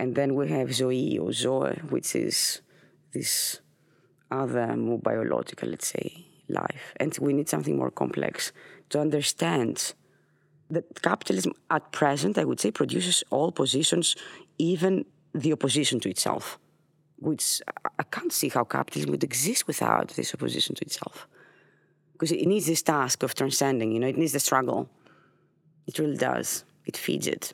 and 0.00 0.16
then 0.16 0.34
we 0.34 0.48
have 0.48 0.74
zoe 0.74 1.18
or 1.18 1.32
zoe, 1.32 1.78
which 1.90 2.16
is 2.16 2.60
this 3.14 3.60
other 4.32 4.76
more 4.76 4.98
biological, 4.98 5.68
let's 5.68 5.86
say, 5.86 6.26
life. 6.48 6.92
And 6.96 7.16
we 7.20 7.34
need 7.34 7.48
something 7.48 7.76
more 7.76 7.92
complex 7.92 8.52
to 8.90 8.98
understand 9.00 9.94
that 10.72 11.02
capitalism 11.02 11.52
at 11.70 11.92
present, 11.92 12.38
I 12.38 12.44
would 12.44 12.60
say, 12.60 12.70
produces 12.70 13.22
all 13.30 13.52
positions, 13.52 14.16
even 14.58 15.04
the 15.34 15.52
opposition 15.52 16.00
to 16.00 16.08
itself. 16.10 16.58
Which 17.18 17.62
I 17.98 18.02
can't 18.02 18.32
see 18.32 18.48
how 18.48 18.64
capitalism 18.64 19.10
would 19.12 19.22
exist 19.22 19.66
without 19.66 20.08
this 20.08 20.34
opposition 20.34 20.74
to 20.76 20.84
itself. 20.84 21.28
Because 22.12 22.32
it 22.32 22.46
needs 22.46 22.66
this 22.66 22.82
task 22.82 23.22
of 23.22 23.34
transcending, 23.34 23.92
you 23.92 24.00
know, 24.00 24.08
it 24.08 24.18
needs 24.18 24.32
the 24.32 24.40
struggle 24.40 24.88
It 25.86 25.98
really 25.98 26.16
does. 26.16 26.64
It 26.86 26.96
feeds 26.96 27.26
it. 27.26 27.52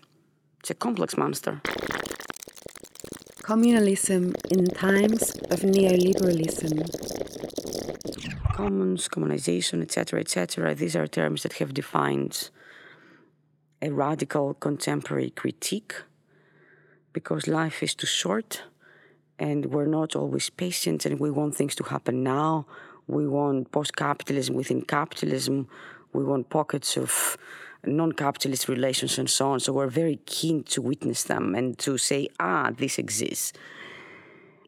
It's 0.60 0.70
a 0.70 0.74
complex 0.74 1.16
monster. 1.16 1.60
Communalism 3.42 4.34
in 4.54 4.66
times 4.66 5.22
of 5.52 5.60
neoliberalism. 5.60 6.74
Commons, 8.52 9.08
communization, 9.08 9.82
etc., 9.82 10.20
etc. 10.20 10.74
These 10.74 10.96
are 10.96 11.06
terms 11.06 11.42
that 11.42 11.54
have 11.54 11.72
defined 11.72 12.50
a 13.80 13.90
radical 13.90 14.54
contemporary 14.54 15.30
critique 15.30 15.94
because 17.12 17.46
life 17.46 17.82
is 17.82 17.94
too 17.94 18.06
short 18.06 18.62
and 19.38 19.66
we're 19.66 19.86
not 19.86 20.16
always 20.16 20.50
patient 20.50 21.06
and 21.06 21.20
we 21.20 21.30
want 21.30 21.54
things 21.54 21.74
to 21.76 21.84
happen 21.84 22.22
now. 22.22 22.66
We 23.06 23.26
want 23.26 23.70
post 23.70 23.96
capitalism 23.96 24.54
within 24.54 24.82
capitalism. 24.82 25.68
We 26.12 26.24
want 26.24 26.50
pockets 26.50 26.96
of 26.96 27.36
non 27.86 28.12
capitalist 28.12 28.68
relations 28.68 29.18
and 29.18 29.30
so 29.30 29.52
on. 29.52 29.60
So 29.60 29.72
we're 29.72 29.86
very 29.86 30.18
keen 30.26 30.64
to 30.64 30.82
witness 30.82 31.24
them 31.24 31.54
and 31.54 31.78
to 31.78 31.98
say, 31.98 32.28
ah, 32.40 32.70
this 32.76 32.98
exists. 32.98 33.52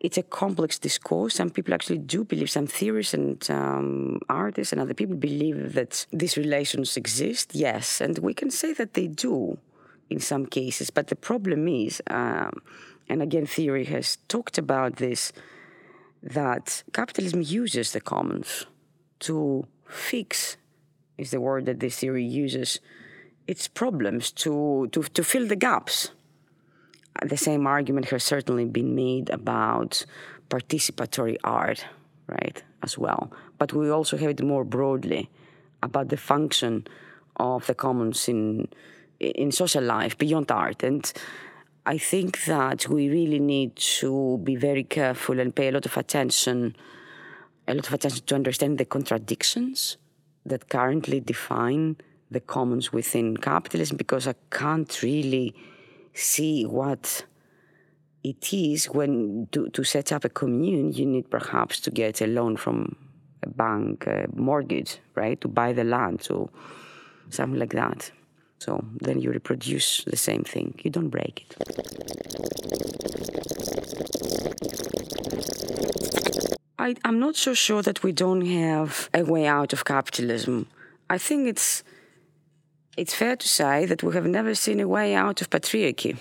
It's 0.01 0.17
a 0.17 0.23
complex 0.23 0.79
discourse. 0.79 1.35
Some 1.35 1.51
people 1.51 1.75
actually 1.75 1.99
do 1.99 2.25
believe, 2.25 2.51
some 2.51 2.67
theorists 2.67 3.13
and 3.13 3.51
um, 3.51 4.21
artists 4.31 4.73
and 4.73 4.81
other 4.81 4.95
people 4.95 5.17
believe 5.17 5.75
that 5.75 6.07
these 6.11 6.39
relations 6.39 6.97
exist, 6.97 7.55
yes. 7.55 8.01
And 8.01 8.19
we 8.19 8.33
can 8.33 8.51
say 8.51 8.73
that 8.73 8.95
they 8.95 9.09
do 9.09 9.59
in 10.09 10.19
some 10.19 10.47
cases. 10.47 10.89
But 10.89 11.09
the 11.09 11.17
problem 11.17 11.69
is, 11.69 12.03
um, 12.07 12.63
and 13.11 13.21
again, 13.21 13.45
theory 13.45 13.85
has 13.85 14.17
talked 14.29 14.57
about 14.57 14.97
this, 14.97 15.33
that 16.23 16.83
capitalism 16.95 17.43
uses 17.43 17.93
the 17.93 18.01
commons 18.01 18.67
to 19.21 19.67
fix, 19.87 20.57
is 21.19 21.31
the 21.31 21.41
word 21.41 21.67
that 21.67 21.81
this 21.81 21.99
theory 21.99 22.25
uses, 22.25 22.81
its 23.47 23.69
problems, 23.69 24.31
to, 24.33 24.89
to, 24.93 25.03
to 25.03 25.23
fill 25.23 25.47
the 25.47 25.57
gaps. 25.57 26.11
The 27.23 27.37
same 27.37 27.67
argument 27.67 28.09
has 28.11 28.25
certainly 28.25 28.65
been 28.65 28.95
made 28.95 29.31
about 29.31 30.05
participatory 30.49 31.37
art, 31.45 31.85
right, 32.27 32.63
as 32.83 32.97
well. 32.97 33.31
But 33.59 33.73
we 33.73 33.91
also 33.91 34.17
have 34.17 34.31
it 34.31 34.43
more 34.43 34.65
broadly 34.65 35.31
about 35.83 36.09
the 36.09 36.17
function 36.17 36.87
of 37.37 37.67
the 37.67 37.75
commons 37.75 38.29
in 38.29 38.69
in 39.21 39.53
social 39.53 39.85
life 39.85 40.17
beyond 40.17 40.51
art. 40.51 40.83
And 40.83 41.13
I 41.85 41.99
think 41.99 42.45
that 42.45 42.89
we 42.89 43.09
really 43.11 43.39
need 43.39 43.77
to 44.01 44.41
be 44.43 44.57
very 44.57 44.85
careful 44.85 45.39
and 45.39 45.55
pay 45.55 45.69
a 45.69 45.73
lot 45.73 45.87
of 45.87 45.97
attention, 45.97 46.75
a 47.69 47.75
lot 47.75 47.87
of 47.87 47.93
attention 47.93 48.25
to 48.27 48.35
understand 48.35 48.79
the 48.79 48.85
contradictions 48.87 49.99
that 50.47 50.69
currently 50.69 51.21
define 51.21 51.97
the 52.31 52.41
commons 52.41 52.93
within 52.93 53.37
capitalism 53.37 53.97
because 53.97 54.27
I 54.27 54.35
can't 54.51 55.03
really 55.03 55.55
see 56.21 56.65
what 56.65 57.25
it 58.23 58.53
is 58.53 58.87
when 58.87 59.49
to, 59.53 59.69
to 59.71 59.83
set 59.83 60.13
up 60.13 60.25
a 60.25 60.29
commune 60.29 60.93
you 60.93 61.07
need 61.07 61.31
perhaps 61.31 61.81
to 61.81 61.91
get 61.91 62.21
a 62.21 62.27
loan 62.27 62.57
from 62.57 62.97
a 63.43 63.49
bank 63.49 64.07
a 64.07 64.27
mortgage 64.35 64.99
right 65.15 65.41
to 65.41 65.49
buy 65.49 65.73
the 65.73 65.85
land 65.85 66.23
so 66.23 66.51
something 67.31 67.59
like 67.59 67.73
that. 67.73 68.11
So 68.59 68.85
then 69.01 69.21
you 69.21 69.31
reproduce 69.31 70.05
the 70.05 70.17
same 70.17 70.45
thing. 70.45 70.79
You 70.83 70.91
don't 70.91 71.09
break 71.09 71.47
it. 71.47 71.57
I, 76.79 76.95
i'm 77.05 77.21
not 77.21 77.37
so 77.37 77.53
sure 77.53 77.83
that 77.83 78.03
we 78.03 78.11
don't 78.11 78.47
have 78.47 79.11
a 79.13 79.23
way 79.23 79.47
out 79.47 79.73
of 79.75 79.85
capitalism. 79.85 80.67
I 81.11 81.19
think 81.19 81.47
it's 81.47 81.85
it's 82.97 83.15
fair 83.15 83.37
to 83.37 83.49
say 83.49 83.87
that 83.87 84.03
we 84.03 84.15
have 84.15 84.27
never 84.27 84.55
seen 84.55 84.81
a 84.81 84.89
way 84.89 85.15
out 85.15 85.41
of 85.41 85.51
patriarchy, 85.51 86.19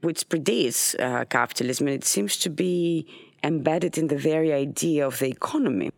which 0.00 0.28
predates 0.28 0.98
uh, 1.00 1.24
capitalism, 1.24 1.88
and 1.88 1.96
it 1.96 2.04
seems 2.04 2.36
to 2.38 2.50
be 2.50 3.06
embedded 3.42 3.98
in 3.98 4.08
the 4.08 4.16
very 4.16 4.52
idea 4.52 5.06
of 5.06 5.18
the 5.18 5.28
economy. 5.28 5.90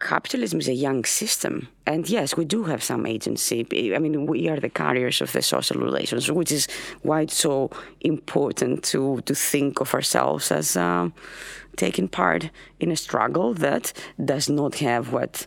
Capitalism 0.00 0.58
is 0.58 0.68
a 0.68 0.74
young 0.74 1.04
system, 1.04 1.68
and 1.86 2.08
yes, 2.10 2.36
we 2.36 2.44
do 2.44 2.64
have 2.64 2.82
some 2.82 3.06
agency. 3.06 3.94
I 3.94 3.98
mean, 3.98 4.26
we 4.26 4.48
are 4.48 4.58
the 4.58 4.68
carriers 4.68 5.22
of 5.22 5.32
the 5.32 5.40
social 5.40 5.80
relations, 5.80 6.30
which 6.30 6.52
is 6.52 6.66
why 7.02 7.22
it's 7.22 7.36
so 7.38 7.70
important 8.00 8.82
to 8.84 9.20
to 9.22 9.34
think 9.34 9.80
of 9.80 9.94
ourselves 9.94 10.50
as 10.50 10.76
uh, 10.76 11.08
taking 11.76 12.08
part 12.08 12.50
in 12.80 12.90
a 12.90 12.96
struggle 12.96 13.54
that 13.54 13.92
does 14.22 14.48
not 14.48 14.74
have 14.76 15.12
what 15.12 15.46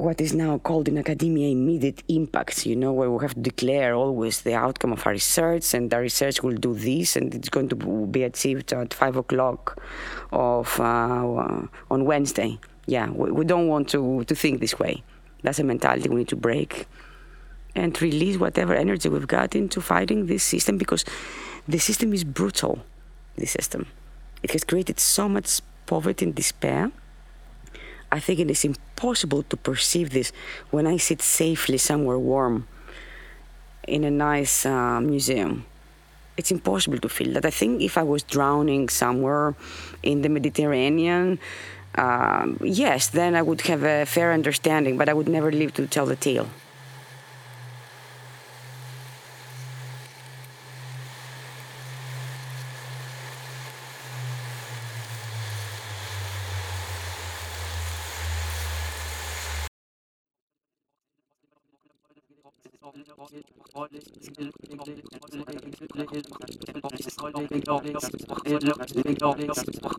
what 0.00 0.20
is 0.20 0.32
now 0.34 0.58
called 0.58 0.88
in 0.88 0.98
academia 0.98 1.48
immediate 1.48 2.02
impacts, 2.08 2.66
you 2.66 2.74
know, 2.74 2.92
where 2.92 3.10
we 3.10 3.22
have 3.22 3.34
to 3.34 3.40
declare 3.40 3.94
always 3.94 4.42
the 4.42 4.54
outcome 4.54 4.92
of 4.92 5.06
our 5.06 5.12
research 5.12 5.74
and 5.74 5.92
our 5.92 6.00
research 6.00 6.42
will 6.42 6.56
do 6.56 6.74
this 6.74 7.16
and 7.16 7.34
it's 7.34 7.48
going 7.48 7.68
to 7.68 7.76
be 7.76 8.22
achieved 8.22 8.72
at 8.72 8.94
five 8.94 9.16
o'clock 9.16 9.80
of 10.32 10.80
uh, 10.80 11.66
on 11.90 12.04
Wednesday. 12.04 12.58
Yeah, 12.86 13.10
we, 13.10 13.30
we 13.30 13.44
don't 13.44 13.68
want 13.68 13.88
to, 13.90 14.24
to 14.24 14.34
think 14.34 14.60
this 14.60 14.78
way. 14.78 15.02
That's 15.42 15.58
a 15.58 15.64
mentality 15.64 16.08
we 16.08 16.16
need 16.16 16.28
to 16.28 16.36
break 16.36 16.86
and 17.74 18.00
release 18.02 18.36
whatever 18.38 18.74
energy 18.74 19.08
we've 19.08 19.26
got 19.26 19.54
into 19.54 19.80
fighting 19.80 20.26
this 20.26 20.42
system 20.42 20.76
because 20.76 21.04
the 21.68 21.78
system 21.78 22.12
is 22.12 22.24
brutal, 22.24 22.80
the 23.36 23.46
system. 23.46 23.86
It 24.42 24.52
has 24.52 24.64
created 24.64 24.98
so 24.98 25.28
much 25.28 25.60
poverty 25.86 26.24
and 26.24 26.34
despair 26.34 26.90
I 28.12 28.20
think 28.20 28.40
it 28.40 28.50
is 28.50 28.64
impossible 28.64 29.42
to 29.44 29.56
perceive 29.56 30.10
this 30.10 30.32
when 30.70 30.86
I 30.86 30.96
sit 30.96 31.22
safely 31.22 31.78
somewhere 31.78 32.18
warm 32.18 32.66
in 33.86 34.04
a 34.04 34.10
nice 34.10 34.66
uh, 34.66 35.00
museum. 35.00 35.64
It's 36.36 36.50
impossible 36.50 36.98
to 36.98 37.08
feel 37.08 37.32
that. 37.34 37.44
I 37.44 37.50
think 37.50 37.82
if 37.82 37.98
I 37.98 38.02
was 38.02 38.22
drowning 38.22 38.88
somewhere 38.88 39.54
in 40.02 40.22
the 40.22 40.28
Mediterranean, 40.28 41.38
um, 41.96 42.58
yes, 42.62 43.08
then 43.08 43.34
I 43.34 43.42
would 43.42 43.60
have 43.62 43.82
a 43.82 44.06
fair 44.06 44.32
understanding, 44.32 44.96
but 44.96 45.08
I 45.08 45.12
would 45.12 45.28
never 45.28 45.52
live 45.52 45.74
to 45.74 45.86
tell 45.86 46.06
the 46.06 46.16
tale. 46.16 46.48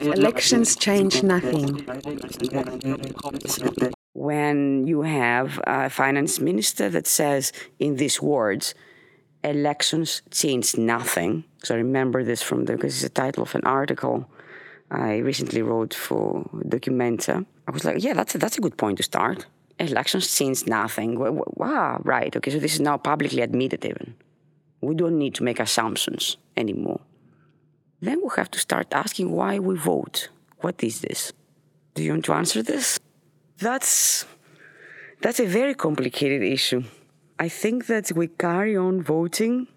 Elections 0.02 0.76
change 0.76 1.24
nothing. 1.24 1.86
When 4.13 4.86
you 4.86 5.02
have 5.02 5.60
a 5.65 5.89
finance 5.89 6.39
minister 6.39 6.89
that 6.89 7.08
says 7.08 7.52
in 7.80 7.96
these 7.96 8.22
words, 8.22 8.76
elections 9.44 10.22
change 10.30 10.78
nothing. 10.78 11.44
So 11.63 11.74
I 11.74 11.78
remember 11.78 12.24
this 12.24 12.44
from 12.44 12.65
the, 12.65 12.74
because 12.74 12.94
it's 12.94 13.04
the 13.04 13.10
title 13.10 13.41
of 13.44 13.56
an 13.56 13.63
article 13.63 14.30
I 14.91 15.17
recently 15.17 15.63
wrote 15.63 15.94
for 15.96 16.44
Documenta. 16.54 17.46
I 17.67 17.72
was 17.72 17.84
like, 17.84 18.04
yeah, 18.04 18.13
that's 18.13 18.36
a, 18.36 18.38
that's 18.38 18.58
a 18.58 18.62
good 18.62 18.78
point 18.78 18.98
to 18.98 19.04
start 19.04 19.48
elections 19.80 20.36
change 20.36 20.66
nothing. 20.68 21.18
Wow, 21.18 22.02
right. 22.04 22.36
Okay, 22.36 22.52
so 22.52 22.60
this 22.60 22.74
is 22.74 22.80
now 22.80 22.98
publicly 22.98 23.42
admitted 23.42 23.84
even. 23.86 24.16
We 24.82 24.96
don't 24.96 25.18
need 25.18 25.36
to 25.36 25.44
make 25.44 25.60
assumptions 25.60 26.38
anymore. 26.58 27.02
Then 28.02 28.20
we 28.24 28.30
have 28.36 28.50
to 28.52 28.60
start 28.60 28.88
asking 28.94 29.32
why 29.32 29.60
we 29.60 29.76
vote. 29.76 30.30
What 30.60 30.84
is 30.84 31.02
this? 31.02 31.34
Do 31.94 32.04
you 32.04 32.12
want 32.12 32.26
to 32.26 32.34
answer 32.34 32.64
this? 32.64 33.00
That's 33.58 34.26
that's 35.22 35.40
a 35.40 35.46
very 35.46 35.76
complicated 35.76 36.42
issue. 36.42 36.84
I 37.38 37.48
think 37.50 37.86
that 37.88 38.12
we 38.12 38.28
carry 38.28 38.76
on 38.76 39.04
voting 39.04 39.68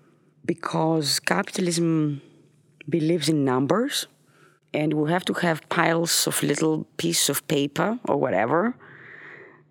because 0.44 1.20
capitalism 1.20 2.22
believes 2.88 3.28
in 3.28 3.44
numbers 3.44 4.06
and 4.72 4.92
we 4.94 5.10
have 5.10 5.24
to 5.26 5.34
have 5.34 5.66
piles 5.68 6.26
of 6.26 6.42
little 6.42 6.86
pieces 6.96 7.28
of 7.28 7.46
paper 7.48 7.98
or 8.08 8.16
whatever 8.16 8.74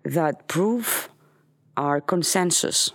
that 0.04 0.48
prove 0.48 1.08
our 1.76 2.00
consensus. 2.00 2.90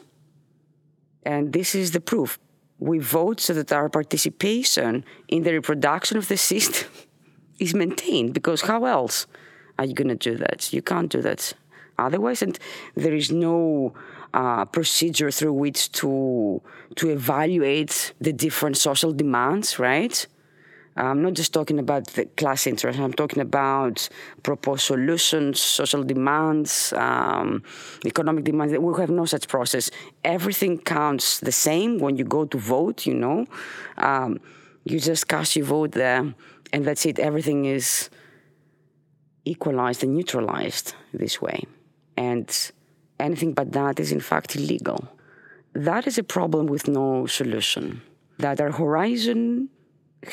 And 1.24 1.54
this 1.54 1.76
is 1.76 1.92
the 1.92 2.00
proof. 2.00 2.40
We 2.80 3.00
vote 3.00 3.42
so 3.42 3.54
that 3.54 3.72
our 3.72 3.90
participation 3.90 5.04
in 5.28 5.44
the 5.44 5.54
reproduction 5.54 6.18
of 6.18 6.28
the 6.28 6.38
system 6.38 6.90
is 7.60 7.74
maintained, 7.74 8.34
because 8.34 8.62
how 8.62 8.86
else 8.86 9.28
are 9.78 9.86
you 9.86 9.94
going 9.94 10.08
to 10.08 10.16
do 10.16 10.38
that? 10.38 10.72
You 10.72 10.82
can't 10.82 11.12
do 11.12 11.22
that 11.22 11.54
otherwise, 11.98 12.42
and 12.42 12.58
there 12.96 13.14
is 13.14 13.32
no 13.32 13.94
uh, 14.34 14.66
procedure 14.66 15.32
through 15.32 15.54
which 15.54 15.92
to 15.92 16.62
to 16.96 17.10
evaluate 17.10 18.14
the 18.22 18.32
different 18.32 18.78
social 18.78 19.12
demands, 19.12 19.80
right? 19.80 20.26
I'm 20.96 21.22
not 21.22 21.34
just 21.34 21.54
talking 21.54 21.80
about 21.80 22.08
the 22.08 22.26
class 22.26 22.68
interest. 22.68 23.00
I'm 23.00 23.14
talking 23.14 23.42
about 23.42 24.10
proposed 24.44 24.82
solutions, 24.82 25.62
social 25.62 26.04
demands, 26.04 26.94
um, 26.94 27.64
economic 28.06 28.44
demands. 28.44 28.78
We 28.78 29.00
have 29.00 29.10
no 29.10 29.26
such 29.26 29.48
process. 29.48 29.92
Everything 30.24 30.78
counts 30.78 31.40
the 31.40 31.52
same 31.52 32.00
when 32.00 32.18
you 32.18 32.26
go 32.26 32.46
to 32.46 32.58
vote. 32.58 33.06
You 33.06 33.14
know, 33.14 33.46
um, 33.98 34.40
you 34.84 35.00
just 35.00 35.28
cast 35.28 35.56
your 35.56 35.66
vote 35.66 35.92
there, 35.92 36.34
and 36.74 36.86
that's 36.86 37.06
it. 37.06 37.20
Everything 37.20 37.66
is 37.66 38.10
equalized 39.46 40.04
and 40.04 40.14
neutralized 40.16 40.96
this 41.14 41.42
way, 41.42 41.64
and 42.18 42.72
anything 43.20 43.54
but 43.54 43.72
that 43.72 44.00
is 44.00 44.12
in 44.12 44.20
fact 44.20 44.56
illegal. 44.56 45.08
That 45.74 46.08
is 46.08 46.18
a 46.18 46.24
problem 46.24 46.66
with 46.66 46.88
no 46.88 47.26
solution. 47.28 48.02
That 48.40 48.60
our 48.60 48.72
horizon 48.72 49.70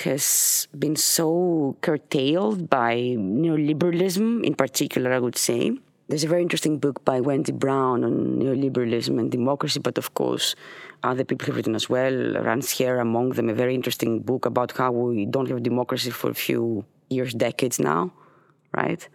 has 0.04 0.68
been 0.76 0.96
so 0.96 1.76
curtailed 1.80 2.68
by 2.68 2.96
neoliberalism, 2.96 4.44
in 4.44 4.54
particular, 4.54 5.12
I 5.12 5.18
would 5.18 5.36
say. 5.36 5.78
There's 6.08 6.24
a 6.24 6.28
very 6.28 6.42
interesting 6.42 6.78
book 6.78 7.04
by 7.04 7.20
Wendy 7.20 7.52
Brown 7.52 8.04
on 8.04 8.38
neoliberalism 8.38 9.18
and 9.18 9.30
democracy, 9.30 9.80
but 9.80 9.98
of 9.98 10.14
course, 10.14 10.54
other 11.02 11.24
people 11.24 11.46
have 11.46 11.56
written 11.56 11.74
as 11.74 11.88
well. 11.88 12.12
Rancière 12.12 13.00
among 13.00 13.30
them, 13.30 13.48
a 13.48 13.54
very 13.54 13.74
interesting 13.74 14.20
book 14.20 14.46
about 14.46 14.72
how 14.76 14.92
we 14.92 15.26
don't 15.26 15.48
have 15.48 15.62
democracy 15.62 16.10
for 16.10 16.30
a 16.30 16.34
few 16.34 16.84
years, 17.10 17.34
decades 17.34 17.80
now, 17.80 18.12
right? 18.76 19.08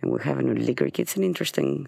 And 0.00 0.10
we 0.10 0.20
have 0.22 0.38
an 0.38 0.50
oligarchy. 0.50 1.02
It's 1.02 1.16
an 1.16 1.22
interesting, 1.22 1.86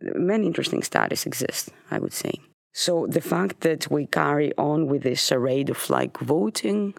many 0.00 0.46
interesting 0.46 0.82
studies 0.82 1.24
exist, 1.24 1.70
I 1.90 1.98
would 1.98 2.12
say. 2.12 2.32
So 2.72 3.06
the 3.08 3.22
fact 3.22 3.62
that 3.62 3.90
we 3.90 4.06
carry 4.06 4.52
on 4.56 4.88
with 4.88 5.02
this 5.04 5.24
charade 5.24 5.70
of 5.70 5.88
like 5.88 6.18
voting, 6.18 6.94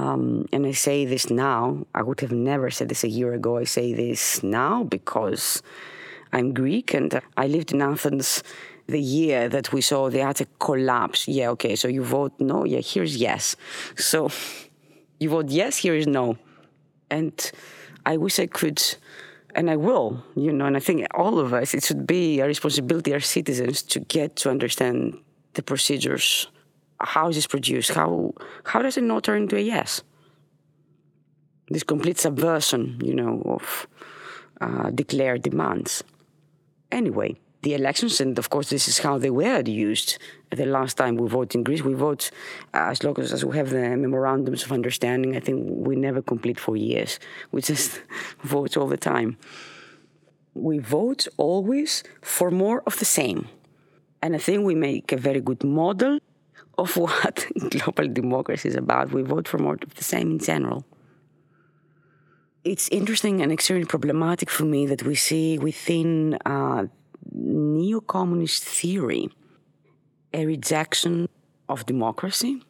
um, 0.00 0.46
and 0.52 0.66
I 0.66 0.72
say 0.72 1.04
this 1.04 1.30
now, 1.30 1.86
I 1.94 2.02
would 2.02 2.20
have 2.20 2.32
never 2.32 2.70
said 2.70 2.88
this 2.88 3.04
a 3.04 3.08
year 3.08 3.32
ago. 3.32 3.56
I 3.56 3.64
say 3.64 3.92
this 3.94 4.42
now 4.42 4.84
because 4.84 5.62
I'm 6.32 6.52
Greek 6.52 6.92
and 6.94 7.20
I 7.36 7.46
lived 7.46 7.72
in 7.72 7.80
Athens 7.82 8.42
the 8.86 9.00
year 9.00 9.48
that 9.48 9.72
we 9.72 9.80
saw 9.80 10.10
the 10.10 10.20
Attic 10.20 10.58
collapse. 10.58 11.26
Yeah, 11.26 11.50
okay, 11.50 11.76
so 11.76 11.88
you 11.88 12.04
vote 12.04 12.32
no, 12.38 12.64
yeah, 12.64 12.80
here's 12.80 13.16
yes. 13.16 13.56
So 13.96 14.30
you 15.20 15.30
vote 15.30 15.48
yes, 15.48 15.78
here 15.78 15.94
is 15.94 16.06
no. 16.06 16.36
And 17.10 17.50
I 18.04 18.16
wish 18.16 18.38
I 18.38 18.46
could, 18.46 18.82
and 19.54 19.70
I 19.70 19.76
will, 19.76 20.22
you 20.34 20.52
know, 20.52 20.66
and 20.66 20.76
I 20.76 20.80
think 20.80 21.06
all 21.14 21.38
of 21.38 21.54
us, 21.54 21.74
it 21.74 21.84
should 21.84 22.06
be 22.06 22.40
a 22.40 22.46
responsibility, 22.46 23.12
our 23.12 23.20
citizens, 23.20 23.82
to 23.84 24.00
get 24.00 24.36
to 24.36 24.50
understand 24.50 25.18
the 25.54 25.62
procedures 25.62 26.48
how 27.00 27.28
is 27.28 27.36
this 27.36 27.46
produced? 27.46 27.94
How 27.94 28.32
how 28.64 28.82
does 28.82 28.96
it 28.96 29.04
not 29.04 29.24
turn 29.24 29.42
into 29.42 29.56
a 29.56 29.60
yes? 29.60 30.02
This 31.68 31.82
complete 31.82 32.18
subversion, 32.18 33.00
you 33.04 33.14
know, 33.14 33.42
of 33.44 33.86
uh, 34.60 34.90
declared 34.90 35.42
demands. 35.42 36.04
Anyway, 36.92 37.36
the 37.62 37.74
elections, 37.74 38.20
and 38.20 38.38
of 38.38 38.50
course, 38.50 38.70
this 38.70 38.86
is 38.86 38.98
how 38.98 39.18
they 39.18 39.30
were 39.30 39.60
used. 39.66 40.18
The 40.50 40.66
last 40.66 40.96
time 40.96 41.16
we 41.16 41.28
vote 41.28 41.54
in 41.56 41.64
Greece, 41.64 41.82
we 41.82 41.94
vote 41.94 42.30
uh, 42.72 42.90
as 42.92 43.02
long 43.02 43.18
as 43.18 43.44
we 43.44 43.56
have 43.56 43.70
the 43.70 43.96
memorandums 43.96 44.64
of 44.64 44.70
understanding. 44.70 45.36
I 45.36 45.40
think 45.40 45.66
we 45.68 45.96
never 45.96 46.22
complete 46.22 46.60
for 46.60 46.76
years. 46.76 47.18
We 47.50 47.62
just 47.62 48.00
vote 48.42 48.76
all 48.76 48.86
the 48.86 48.96
time. 48.96 49.36
We 50.54 50.78
vote 50.78 51.26
always 51.36 52.04
for 52.22 52.50
more 52.52 52.82
of 52.86 52.98
the 53.00 53.04
same. 53.04 53.48
And 54.22 54.34
I 54.34 54.38
think 54.38 54.64
we 54.64 54.74
make 54.74 55.10
a 55.12 55.16
very 55.16 55.40
good 55.40 55.64
model 55.64 56.20
of 56.78 56.96
what 56.96 57.46
global 57.70 58.08
democracy 58.08 58.68
is 58.68 58.76
about. 58.76 59.12
We 59.12 59.22
vote 59.22 59.48
for 59.48 59.58
more 59.58 59.74
of 59.74 59.94
the 59.94 60.04
same 60.04 60.32
in 60.32 60.38
general. 60.38 60.84
It's 62.64 62.88
interesting 62.88 63.42
and 63.42 63.52
extremely 63.52 63.86
problematic 63.86 64.50
for 64.50 64.64
me 64.64 64.86
that 64.86 65.04
we 65.04 65.14
see 65.14 65.58
within 65.58 66.36
uh, 66.44 66.86
neo 67.32 68.00
communist 68.00 68.64
theory 68.64 69.30
a 70.34 70.46
rejection 70.46 71.28
of 71.68 71.86
democracy. 71.86 72.62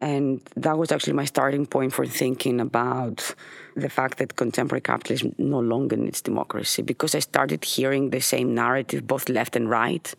And 0.00 0.40
that 0.56 0.78
was 0.78 0.90
actually 0.90 1.12
my 1.12 1.26
starting 1.26 1.66
point 1.66 1.92
for 1.92 2.06
thinking 2.06 2.60
about 2.60 3.34
the 3.76 3.90
fact 3.90 4.16
that 4.18 4.36
contemporary 4.36 4.80
capitalism 4.80 5.34
no 5.36 5.60
longer 5.60 5.96
needs 5.96 6.22
democracy 6.22 6.80
because 6.80 7.14
I 7.14 7.18
started 7.18 7.64
hearing 7.64 8.10
the 8.10 8.20
same 8.20 8.54
narrative, 8.54 9.06
both 9.06 9.28
left 9.28 9.56
and 9.56 9.68
right, 9.68 10.14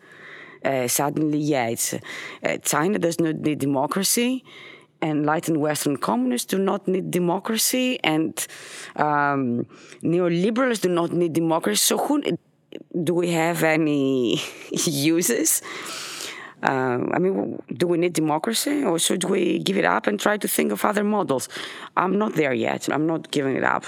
uh, 0.64 0.88
suddenly, 0.88 1.52
it's, 1.54 1.94
uh, 1.94 2.58
China 2.62 2.98
does 2.98 3.20
not 3.20 3.36
need 3.36 3.58
democracy, 3.58 4.44
and 5.00 5.20
enlightened 5.20 5.58
Western 5.60 5.96
communists 5.96 6.46
do 6.46 6.58
not 6.58 6.86
need 6.86 7.10
democracy, 7.10 7.98
and 8.04 8.46
um, 8.96 9.66
neoliberals 10.02 10.80
do 10.80 10.88
not 10.88 11.12
need 11.12 11.32
democracy. 11.32 11.78
So, 11.78 11.98
who 11.98 12.22
do 13.04 13.14
we 13.14 13.30
have 13.32 13.62
any 13.62 14.40
uses? 14.70 15.62
Uh, 16.62 17.00
I 17.12 17.18
mean, 17.18 17.60
do 17.74 17.88
we 17.88 17.98
need 17.98 18.12
democracy 18.12 18.84
or 18.84 18.96
should 18.98 19.24
we 19.24 19.58
give 19.58 19.76
it 19.76 19.84
up 19.84 20.06
and 20.06 20.18
try 20.20 20.36
to 20.36 20.46
think 20.46 20.70
of 20.70 20.84
other 20.84 21.02
models? 21.02 21.48
I'm 21.96 22.18
not 22.18 22.34
there 22.34 22.52
yet. 22.54 22.88
I'm 22.88 23.06
not 23.06 23.32
giving 23.32 23.56
it 23.56 23.64
up 23.64 23.84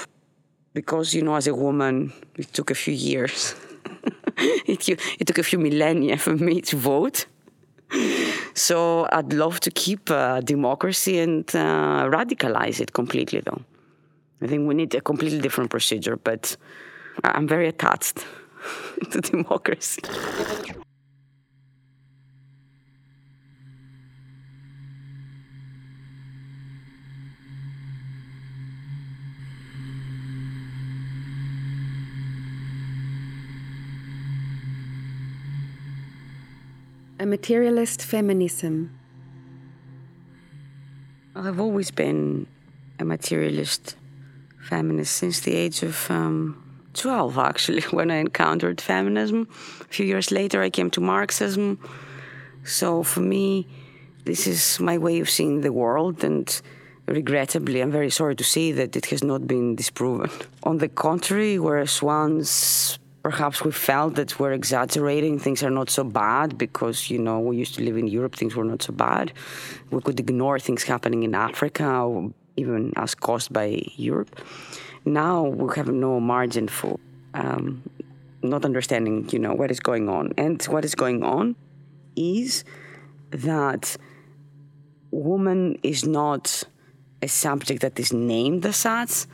because, 0.72 1.14
you 1.14 1.22
know, 1.22 1.36
as 1.36 1.46
a 1.46 1.54
woman, 1.54 2.12
it 2.36 2.52
took 2.52 2.72
a 2.72 2.74
few 2.74 2.94
years. 2.94 3.54
it, 4.66 4.88
it 4.88 5.26
took 5.26 5.38
a 5.38 5.42
few 5.42 5.58
millennia 5.58 6.16
for 6.16 6.34
me 6.36 6.60
to 6.62 6.76
vote. 6.76 7.26
So 8.54 9.06
I'd 9.12 9.32
love 9.32 9.60
to 9.60 9.70
keep 9.70 10.10
uh, 10.10 10.40
democracy 10.40 11.18
and 11.18 11.44
uh, 11.54 12.08
radicalize 12.08 12.80
it 12.80 12.92
completely, 12.92 13.40
though. 13.40 13.62
I 14.42 14.46
think 14.46 14.68
we 14.68 14.74
need 14.74 14.94
a 14.94 15.00
completely 15.00 15.40
different 15.40 15.70
procedure, 15.70 16.16
but 16.16 16.56
I'm 17.22 17.48
very 17.48 17.68
attached 17.68 18.24
to 19.10 19.20
democracy. 19.20 20.02
A 37.24 37.26
materialist 37.26 38.02
feminism? 38.02 38.90
I've 41.34 41.58
always 41.58 41.90
been 41.90 42.46
a 42.98 43.04
materialist 43.06 43.96
feminist 44.68 45.16
since 45.16 45.40
the 45.40 45.54
age 45.54 45.82
of 45.82 46.10
um, 46.10 46.62
12, 46.92 47.38
actually, 47.38 47.80
when 47.96 48.10
I 48.10 48.16
encountered 48.16 48.78
feminism. 48.78 49.48
A 49.80 49.84
few 49.84 50.04
years 50.04 50.30
later, 50.30 50.60
I 50.60 50.68
came 50.68 50.90
to 50.90 51.00
Marxism. 51.00 51.78
So 52.62 53.02
for 53.02 53.20
me, 53.20 53.66
this 54.26 54.46
is 54.46 54.78
my 54.78 54.98
way 54.98 55.18
of 55.20 55.30
seeing 55.30 55.62
the 55.62 55.72
world, 55.72 56.22
and 56.22 56.46
regrettably, 57.08 57.80
I'm 57.80 57.90
very 57.90 58.10
sorry 58.10 58.36
to 58.36 58.44
say 58.44 58.70
that 58.72 58.96
it 58.96 59.06
has 59.06 59.24
not 59.24 59.46
been 59.46 59.76
disproven. 59.76 60.28
On 60.62 60.76
the 60.76 60.90
contrary, 60.90 61.58
whereas 61.58 62.02
once 62.02 62.98
perhaps 63.24 63.64
we 63.64 63.72
felt 63.72 64.16
that 64.16 64.38
we're 64.38 64.52
exaggerating. 64.52 65.38
Things 65.38 65.62
are 65.62 65.70
not 65.70 65.88
so 65.88 66.04
bad 66.04 66.58
because, 66.58 67.08
you 67.08 67.18
know, 67.18 67.40
we 67.40 67.56
used 67.56 67.74
to 67.76 67.82
live 67.82 67.96
in 67.96 68.06
Europe, 68.06 68.36
things 68.36 68.54
were 68.54 68.68
not 68.72 68.82
so 68.82 68.92
bad. 68.92 69.32
We 69.90 70.02
could 70.02 70.20
ignore 70.20 70.58
things 70.58 70.82
happening 70.82 71.22
in 71.22 71.34
Africa, 71.34 71.88
even 72.56 72.92
as 72.96 73.14
caused 73.14 73.50
by 73.50 73.82
Europe. 73.96 74.38
Now 75.06 75.42
we 75.42 75.74
have 75.74 75.88
no 75.88 76.20
margin 76.20 76.68
for 76.68 77.00
um, 77.32 77.82
not 78.42 78.62
understanding, 78.66 79.26
you 79.32 79.38
know, 79.38 79.54
what 79.54 79.70
is 79.70 79.80
going 79.80 80.10
on. 80.10 80.34
And 80.36 80.62
what 80.64 80.84
is 80.84 80.94
going 80.94 81.22
on 81.24 81.56
is 82.16 82.62
that 83.30 83.96
woman 85.10 85.78
is 85.82 86.04
not 86.04 86.62
a 87.22 87.28
subject 87.28 87.80
that 87.80 87.98
is 87.98 88.12
named 88.12 88.66
as 88.66 88.76
such, 88.76 89.24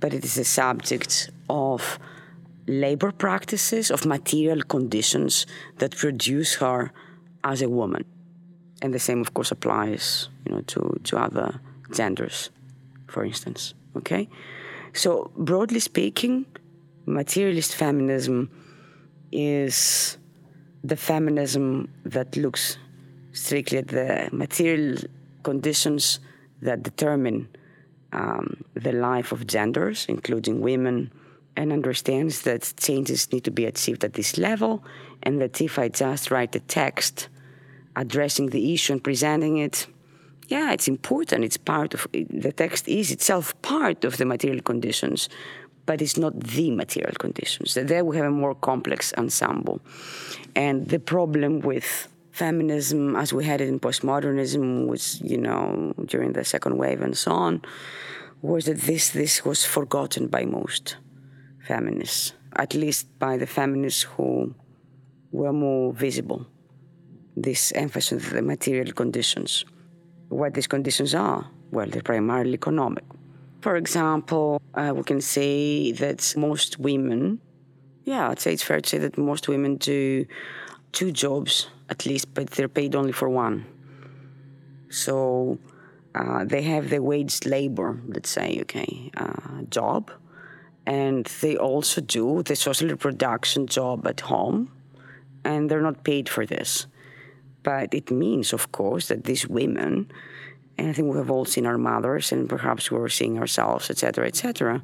but 0.00 0.12
it 0.12 0.22
is 0.22 0.36
a 0.36 0.44
subject 0.44 1.30
of 1.48 1.98
labor 2.68 3.10
practices, 3.10 3.90
of 3.90 4.06
material 4.06 4.62
conditions 4.62 5.46
that 5.78 5.96
produce 5.96 6.56
her 6.56 6.92
as 7.42 7.62
a 7.62 7.68
woman. 7.68 8.04
And 8.82 8.94
the 8.94 8.98
same, 8.98 9.20
of 9.20 9.34
course, 9.34 9.50
applies, 9.50 10.28
you 10.44 10.52
know, 10.52 10.60
to, 10.60 11.00
to 11.04 11.16
other 11.18 11.60
genders, 11.92 12.50
for 13.08 13.24
instance. 13.24 13.74
Okay? 13.96 14.28
So, 14.92 15.30
broadly 15.36 15.80
speaking, 15.80 16.46
materialist 17.06 17.74
feminism 17.74 18.50
is 19.32 20.18
the 20.84 20.96
feminism 20.96 21.92
that 22.04 22.36
looks 22.36 22.78
strictly 23.32 23.78
at 23.78 23.88
the 23.88 24.28
material 24.32 24.98
conditions 25.42 26.20
that 26.62 26.82
determine 26.82 27.48
um, 28.12 28.64
the 28.74 28.92
life 28.92 29.32
of 29.32 29.46
genders, 29.46 30.06
including 30.08 30.60
women, 30.60 31.12
and 31.58 31.72
understands 31.72 32.42
that 32.42 32.72
changes 32.76 33.32
need 33.32 33.44
to 33.44 33.50
be 33.50 33.66
achieved 33.66 34.04
at 34.04 34.12
this 34.14 34.38
level, 34.38 34.84
and 35.24 35.40
that 35.40 35.60
if 35.60 35.78
I 35.78 35.88
just 35.88 36.30
write 36.30 36.54
a 36.54 36.60
text 36.60 37.28
addressing 37.96 38.50
the 38.50 38.72
issue 38.72 38.92
and 38.92 39.02
presenting 39.02 39.58
it, 39.58 39.86
yeah, 40.46 40.72
it's 40.72 40.88
important. 40.88 41.44
It's 41.44 41.56
part 41.56 41.94
of 41.94 42.06
the 42.12 42.52
text 42.52 42.88
is 42.88 43.10
itself 43.10 43.60
part 43.60 44.04
of 44.04 44.18
the 44.18 44.24
material 44.24 44.62
conditions, 44.62 45.28
but 45.84 46.00
it's 46.00 46.16
not 46.16 46.38
the 46.38 46.70
material 46.70 47.16
conditions. 47.18 47.72
So 47.72 47.82
There 47.82 48.04
we 48.04 48.16
have 48.16 48.26
a 48.26 48.30
more 48.30 48.54
complex 48.54 49.12
ensemble. 49.18 49.80
And 50.54 50.86
the 50.86 51.00
problem 51.00 51.60
with 51.60 52.08
feminism, 52.30 53.16
as 53.16 53.32
we 53.32 53.44
had 53.44 53.60
it 53.60 53.68
in 53.68 53.80
postmodernism, 53.80 54.86
was, 54.86 55.20
you 55.22 55.38
know, 55.38 55.92
during 56.06 56.34
the 56.34 56.44
second 56.44 56.78
wave 56.78 57.02
and 57.02 57.16
so 57.16 57.32
on, 57.32 57.62
was 58.42 58.66
that 58.66 58.80
this, 58.82 59.10
this 59.10 59.44
was 59.44 59.64
forgotten 59.64 60.28
by 60.28 60.44
most 60.44 60.96
feminists, 61.68 62.32
at 62.64 62.70
least 62.74 63.02
by 63.18 63.36
the 63.36 63.46
feminists 63.46 64.02
who 64.02 64.54
were 65.32 65.52
more 65.52 65.92
visible. 65.92 66.40
This 67.36 67.72
emphasis 67.84 68.28
on 68.28 68.34
the 68.36 68.42
material 68.42 68.92
conditions. 69.02 69.64
What 70.28 70.54
these 70.54 70.66
conditions 70.66 71.14
are? 71.14 71.40
Well, 71.70 71.88
they're 71.90 72.10
primarily 72.14 72.54
economic. 72.54 73.04
For 73.60 73.76
example, 73.76 74.60
uh, 74.74 74.92
we 74.96 75.02
can 75.02 75.20
say 75.20 75.92
that 75.92 76.20
most 76.36 76.78
women, 76.78 77.40
yeah, 78.04 78.30
I'd 78.30 78.40
say 78.40 78.52
it's 78.52 78.62
fair 78.62 78.80
to 78.80 78.88
say 78.88 78.98
that 78.98 79.18
most 79.18 79.48
women 79.48 79.76
do 79.76 80.26
two 80.92 81.10
jobs 81.12 81.68
at 81.90 82.06
least, 82.06 82.26
but 82.34 82.50
they're 82.50 82.74
paid 82.80 82.94
only 82.94 83.12
for 83.12 83.28
one. 83.28 83.66
So 84.90 85.58
uh, 86.14 86.44
they 86.44 86.62
have 86.62 86.90
the 86.90 87.00
waged 87.10 87.44
labor, 87.46 88.00
let's 88.06 88.30
say, 88.30 88.58
okay, 88.62 89.10
uh, 89.16 89.62
job, 89.70 90.10
and 90.88 91.26
they 91.42 91.54
also 91.54 92.00
do 92.00 92.42
the 92.42 92.56
social 92.56 92.88
reproduction 92.88 93.66
job 93.66 94.06
at 94.06 94.20
home, 94.20 94.72
and 95.44 95.70
they're 95.70 95.82
not 95.82 96.02
paid 96.02 96.30
for 96.30 96.46
this. 96.46 96.86
But 97.62 97.92
it 97.92 98.10
means, 98.10 98.54
of 98.54 98.72
course, 98.72 99.08
that 99.08 99.24
these 99.24 99.46
women 99.46 100.10
and 100.78 100.88
I 100.88 100.92
think 100.92 101.12
we 101.12 101.18
have 101.18 101.30
all 101.30 101.44
seen 101.44 101.66
our 101.66 101.76
mothers, 101.76 102.30
and 102.30 102.48
perhaps 102.48 102.90
we're 102.90 103.08
seeing 103.08 103.38
ourselves, 103.38 103.90
etc., 103.90 104.28
etc. 104.28 104.80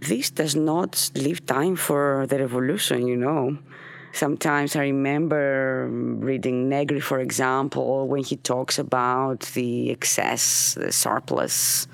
This 0.00 0.30
does 0.30 0.54
not 0.54 1.10
leave 1.16 1.44
time 1.44 1.74
for 1.76 2.26
the 2.28 2.38
revolution, 2.38 3.08
you 3.08 3.16
know. 3.16 3.58
Sometimes 4.12 4.76
I 4.76 4.82
remember 4.82 5.88
reading 5.90 6.68
Negri, 6.68 7.00
for 7.00 7.18
example, 7.18 8.06
when 8.06 8.22
he 8.22 8.36
talks 8.36 8.78
about 8.78 9.40
the 9.54 9.90
excess, 9.90 10.74
the 10.74 10.92
surplus 10.92 11.88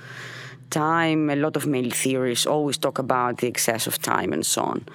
time. 0.70 1.30
A 1.30 1.36
lot 1.36 1.56
of 1.56 1.66
male 1.66 1.90
theorists 1.90 2.46
always 2.46 2.78
talk 2.78 2.98
about 2.98 3.38
the 3.38 3.48
excess 3.48 3.86
of 3.86 4.00
time 4.00 4.32
and 4.32 4.44
so 4.44 4.62
on. 4.62 4.86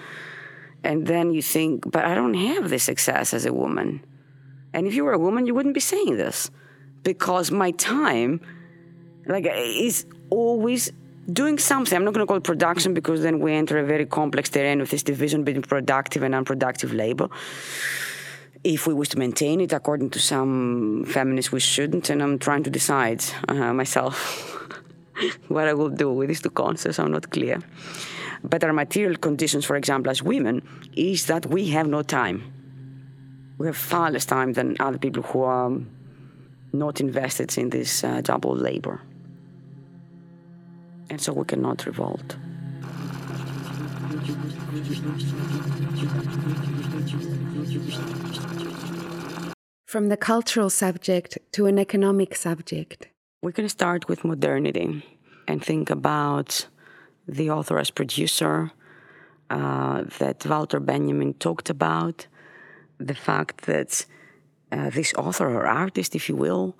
And 0.84 1.08
then 1.08 1.34
you 1.34 1.42
think, 1.42 1.90
but 1.90 2.06
I 2.06 2.16
don't 2.16 2.36
have 2.36 2.70
this 2.70 2.90
excess 2.90 3.34
as 3.34 3.46
a 3.46 3.54
woman. 3.54 4.04
And 4.74 4.88
if 4.88 4.94
you 4.94 5.04
were 5.04 5.14
a 5.14 5.20
woman, 5.20 5.48
you 5.48 5.56
wouldn't 5.56 5.74
be 5.74 5.80
saying 5.80 6.18
this 6.18 6.52
because 7.04 7.52
my 7.52 7.72
time 7.72 8.42
like 9.28 9.48
is 9.50 10.06
always 10.30 10.92
doing 11.32 11.58
something. 11.58 11.96
I'm 11.96 12.06
not 12.06 12.14
going 12.14 12.26
to 12.26 12.28
call 12.28 12.38
it 12.38 12.44
production 12.44 12.94
because 12.94 13.22
then 13.22 13.40
we 13.40 13.54
enter 13.54 13.78
a 13.80 13.86
very 13.86 14.06
complex 14.06 14.50
terrain 14.50 14.82
of 14.82 14.90
this 14.90 15.04
division 15.04 15.44
between 15.44 15.64
productive 15.64 16.24
and 16.24 16.36
unproductive 16.36 16.94
labor. 16.94 17.30
If 18.64 18.88
we 18.88 18.94
wish 18.94 19.10
to 19.10 19.20
maintain 19.20 19.62
it, 19.62 19.74
according 19.74 20.10
to 20.12 20.20
some 20.20 21.06
feminists, 21.08 21.52
we 21.52 21.60
shouldn't, 21.60 22.10
and 22.10 22.22
I'm 22.22 22.40
trying 22.40 22.64
to 22.64 22.70
decide 22.70 23.24
uh, 23.48 23.74
myself 23.74 24.52
what 25.48 25.68
I 25.68 25.74
will 25.74 25.90
do 25.90 26.12
with 26.12 26.28
these 26.30 26.42
two 26.42 26.50
concepts. 26.50 27.00
I'm 27.00 27.12
not 27.12 27.30
clear. 27.30 27.60
But 28.44 28.64
our 28.64 28.74
material 28.74 29.18
conditions, 29.18 29.66
for 29.66 29.76
example, 29.76 30.12
as 30.12 30.22
women, 30.22 30.62
is 30.96 31.26
that 31.28 31.46
we 31.48 31.70
have 31.70 31.88
no 31.88 32.02
time. 32.04 32.44
We 33.58 33.68
have 33.68 33.78
far 33.78 34.12
less 34.12 34.26
time 34.26 34.54
than 34.54 34.76
other 34.80 34.98
people 34.98 35.24
who 35.24 35.44
are 35.44 35.72
not 36.74 37.00
invested 37.00 37.58
in 37.58 37.70
this 37.70 38.04
uh, 38.04 38.22
double 38.22 38.56
labor. 38.56 39.02
And 41.10 41.22
so 41.22 41.34
we 41.34 41.46
cannot 41.46 41.86
revolt. 41.86 42.36
From 49.86 50.10
the 50.10 50.18
cultural 50.18 50.70
subject 50.70 51.38
to 51.54 51.68
an 51.68 51.80
economic 51.80 52.36
subject. 52.36 53.08
We 53.46 53.54
can 53.54 53.70
start 53.70 54.08
with 54.10 54.26
modernity 54.26 55.04
and 55.48 55.64
think 55.64 55.92
about 55.92 56.68
the 57.28 57.52
author 57.52 57.78
as 57.78 57.92
producer 57.92 58.72
uh, 59.52 60.06
that 60.18 60.44
Walter 60.48 60.80
Benjamin 60.80 61.36
talked 61.36 61.70
about, 61.70 62.26
the 62.98 63.14
fact 63.14 63.68
that 63.68 64.08
uh, 64.72 64.90
this 64.90 65.14
author 65.14 65.48
or 65.48 65.68
artist, 65.68 66.16
if 66.16 66.28
you 66.28 66.36
will, 66.36 66.76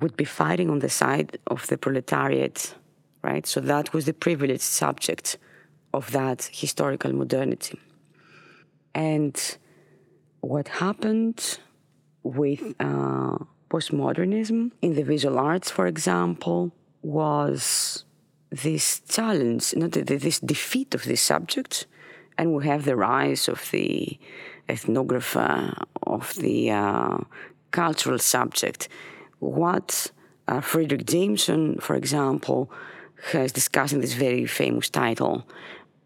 would 0.00 0.16
be 0.16 0.24
fighting 0.24 0.70
on 0.70 0.80
the 0.80 0.88
side 0.88 1.38
of 1.46 1.68
the 1.68 1.78
proletariat, 1.78 2.74
right? 3.22 3.46
So 3.46 3.60
that 3.60 3.92
was 3.92 4.06
the 4.06 4.12
privileged 4.12 4.62
subject 4.62 5.38
of 5.94 6.10
that 6.10 6.50
historical 6.52 7.12
modernity. 7.12 7.78
And 8.92 9.36
what 10.40 10.66
happened 10.66 11.60
with 12.24 12.74
uh, 12.80 13.38
postmodernism 13.70 14.72
in 14.82 14.94
the 14.94 15.02
visual 15.02 15.38
arts, 15.38 15.70
for 15.70 15.86
example, 15.86 16.72
was 17.02 18.04
this 18.50 19.00
challenge, 19.00 19.74
not 19.76 19.92
this 19.92 20.40
defeat 20.40 20.94
of 20.94 21.04
this 21.04 21.20
subject, 21.20 21.86
and 22.36 22.54
we 22.54 22.66
have 22.66 22.84
the 22.84 22.96
rise 22.96 23.48
of 23.48 23.70
the 23.70 24.18
ethnographer, 24.68 25.74
of 26.02 26.34
the 26.36 26.70
uh, 26.70 27.18
cultural 27.70 28.18
subject. 28.18 28.88
What 29.40 30.10
uh, 30.46 30.60
Fredric 30.60 31.04
Jameson, 31.04 31.78
for 31.78 31.94
example, 31.94 32.70
has 33.32 33.52
discussed 33.52 33.92
in 33.92 34.00
this 34.00 34.14
very 34.14 34.46
famous 34.46 34.88
title, 34.88 35.46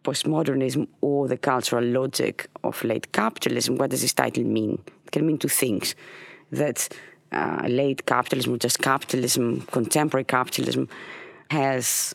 Postmodernism 0.05 0.89
or 1.01 1.29
the 1.29 1.37
Cultural 1.37 1.85
Logic 1.85 2.49
of 2.65 2.83
Late 2.83 3.13
Capitalism. 3.13 3.77
What 3.77 3.91
does 3.91 4.03
this 4.03 4.15
title 4.15 4.45
mean? 4.45 4.83
It 5.07 5.13
can 5.13 5.27
mean 5.27 5.39
two 5.39 5.49
things. 5.49 5.95
That 6.51 6.89
uh, 7.33 7.67
late 7.69 8.07
capitalism, 8.07 8.59
just 8.59 8.81
capitalism, 8.81 9.63
contemporary 9.73 10.25
capitalism, 10.25 10.89
has 11.51 12.15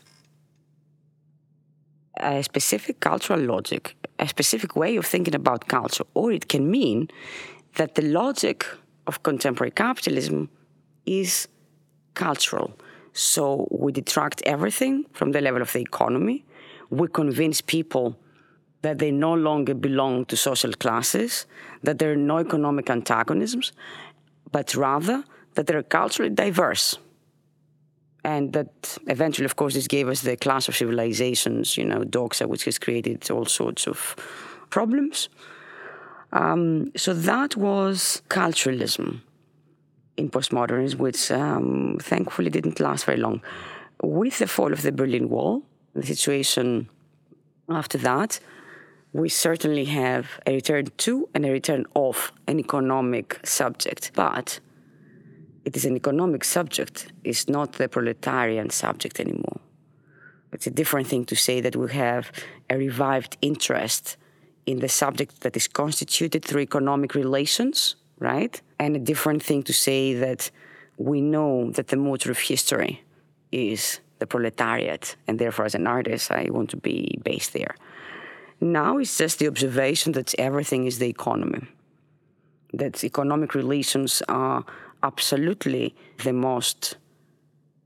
a 2.19 2.43
specific 2.43 2.99
cultural 2.99 3.39
logic, 3.39 3.95
a 4.19 4.27
specific 4.27 4.75
way 4.75 4.95
of 4.95 5.05
thinking 5.05 5.35
about 5.35 5.67
culture, 5.67 6.05
or 6.13 6.31
it 6.31 6.47
can 6.47 6.69
mean 6.69 7.09
that 7.75 7.95
the 7.95 8.01
logic 8.01 8.65
of 9.05 9.23
contemporary 9.23 9.71
capitalism 9.71 10.49
is 11.05 11.47
cultural. 12.13 12.73
So 13.13 13.67
we 13.71 13.91
detract 13.91 14.41
everything 14.45 15.05
from 15.13 15.31
the 15.31 15.41
level 15.41 15.61
of 15.61 15.71
the 15.73 15.79
economy. 15.79 16.45
We 16.89 17.07
convince 17.07 17.61
people 17.61 18.17
that 18.81 18.99
they 18.99 19.11
no 19.11 19.33
longer 19.33 19.73
belong 19.73 20.25
to 20.25 20.37
social 20.37 20.71
classes, 20.73 21.45
that 21.83 21.99
there 21.99 22.11
are 22.11 22.15
no 22.15 22.37
economic 22.37 22.89
antagonisms, 22.89 23.71
but 24.51 24.75
rather 24.75 25.23
that 25.55 25.67
they're 25.67 25.83
culturally 25.83 26.29
diverse 26.33 26.97
and 28.23 28.53
that 28.53 28.97
eventually, 29.07 29.45
of 29.45 29.55
course, 29.55 29.73
this 29.73 29.87
gave 29.87 30.09
us 30.09 30.21
the 30.21 30.35
clash 30.35 30.67
of 30.67 30.75
civilizations, 30.75 31.77
you 31.77 31.85
know, 31.85 32.01
doxa, 32.01 32.45
which 32.45 32.65
has 32.65 32.77
created 32.77 33.29
all 33.31 33.45
sorts 33.45 33.87
of 33.87 34.15
problems. 34.69 35.29
Um, 36.33 36.91
so 36.97 37.13
that 37.13 37.55
was 37.55 38.21
culturalism 38.27 39.21
in 40.17 40.29
postmodernism, 40.29 40.95
which 40.95 41.31
um, 41.31 41.97
thankfully 42.01 42.49
didn't 42.49 42.79
last 42.79 43.05
very 43.05 43.17
long. 43.17 43.41
With 44.03 44.39
the 44.39 44.47
fall 44.47 44.73
of 44.73 44.81
the 44.81 44.91
Berlin 44.91 45.29
Wall, 45.29 45.63
the 45.95 46.05
situation 46.05 46.89
after 47.69 47.97
that, 47.99 48.39
we 49.13 49.29
certainly 49.29 49.85
have 49.85 50.39
a 50.45 50.53
return 50.53 50.87
to 50.97 51.29
and 51.33 51.45
a 51.45 51.51
return 51.51 51.85
of 51.95 52.31
an 52.47 52.59
economic 52.59 53.39
subject. 53.43 54.11
But 54.13 54.59
it 55.65 55.75
is 55.75 55.85
an 55.85 55.95
economic 55.95 56.43
subject, 56.43 57.11
it's 57.23 57.49
not 57.49 57.73
the 57.73 57.89
proletarian 57.89 58.69
subject 58.69 59.19
anymore. 59.19 59.59
It's 60.53 60.67
a 60.67 60.71
different 60.71 61.07
thing 61.07 61.25
to 61.25 61.35
say 61.35 61.59
that 61.61 61.75
we 61.75 61.91
have 61.91 62.31
a 62.69 62.77
revived 62.77 63.37
interest 63.41 64.17
in 64.65 64.79
the 64.79 64.89
subject 64.89 65.41
that 65.41 65.57
is 65.57 65.67
constituted 65.67 66.43
through 66.45 66.61
economic 66.61 67.15
relations, 67.15 67.95
right? 68.19 68.61
And 68.79 68.95
a 68.95 68.99
different 68.99 69.43
thing 69.43 69.63
to 69.63 69.73
say 69.73 70.13
that 70.13 70.51
we 70.97 71.21
know 71.21 71.71
that 71.71 71.87
the 71.87 71.97
motor 71.97 72.31
of 72.31 72.39
history 72.39 73.03
is 73.51 73.99
the 74.19 74.25
proletariat, 74.25 75.15
and 75.27 75.37
therefore, 75.37 75.65
as 75.65 75.75
an 75.75 75.85
artist, 75.85 76.31
I 76.31 76.47
want 76.49 76.69
to 76.71 76.77
be 76.77 77.19
based 77.23 77.53
there. 77.53 77.75
Now 78.59 78.97
it's 78.97 79.17
just 79.17 79.39
the 79.39 79.47
observation 79.47 80.13
that 80.13 80.33
everything 80.39 80.85
is 80.85 80.97
the 80.99 81.07
economy, 81.07 81.67
that 82.73 83.03
economic 83.03 83.53
relations 83.53 84.23
are 84.27 84.65
absolutely 85.03 85.95
the 86.23 86.33
most 86.33 86.97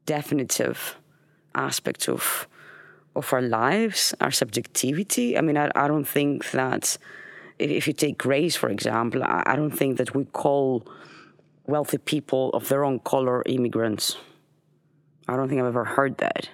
definitive 0.06 0.96
aspect 1.54 2.08
of 2.08 2.48
of 3.14 3.34
our 3.34 3.42
lives, 3.42 4.16
our 4.22 4.32
subjectivity. 4.32 5.38
I 5.38 5.42
mean, 5.42 5.58
I, 5.58 5.70
I 5.76 5.90
don't 5.90 6.08
think 6.08 6.52
that 6.52 6.98
if 7.60 7.86
you 7.86 7.92
take 7.92 8.24
race, 8.24 8.56
for 8.56 8.70
example, 8.70 9.22
I, 9.24 9.44
I 9.46 9.56
don't 9.58 9.72
think 9.72 9.98
that 9.98 10.16
we 10.16 10.24
call 10.26 10.88
wealthy 11.66 11.98
people 11.98 12.50
of 12.52 12.70
their 12.70 12.86
own 12.86 13.00
color 13.00 13.44
immigrants. 13.46 14.18
I 15.28 15.36
don't 15.36 15.50
think 15.50 15.60
I've 15.60 15.68
ever 15.68 15.84
heard 15.84 16.18
that. 16.20 16.50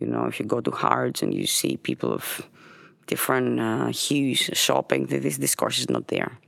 You 0.00 0.06
know, 0.06 0.24
if 0.24 0.40
you 0.40 0.46
go 0.46 0.60
to 0.60 0.70
Harrods 0.70 1.22
and 1.22 1.32
you 1.34 1.46
see 1.46 1.76
people 1.76 2.12
of 2.12 2.48
different 3.06 3.60
uh, 3.60 3.86
hues 3.86 4.50
shopping, 4.52 5.06
this 5.06 5.38
discourse 5.38 5.78
is 5.78 5.88
not 5.90 6.08
there. 6.08 6.38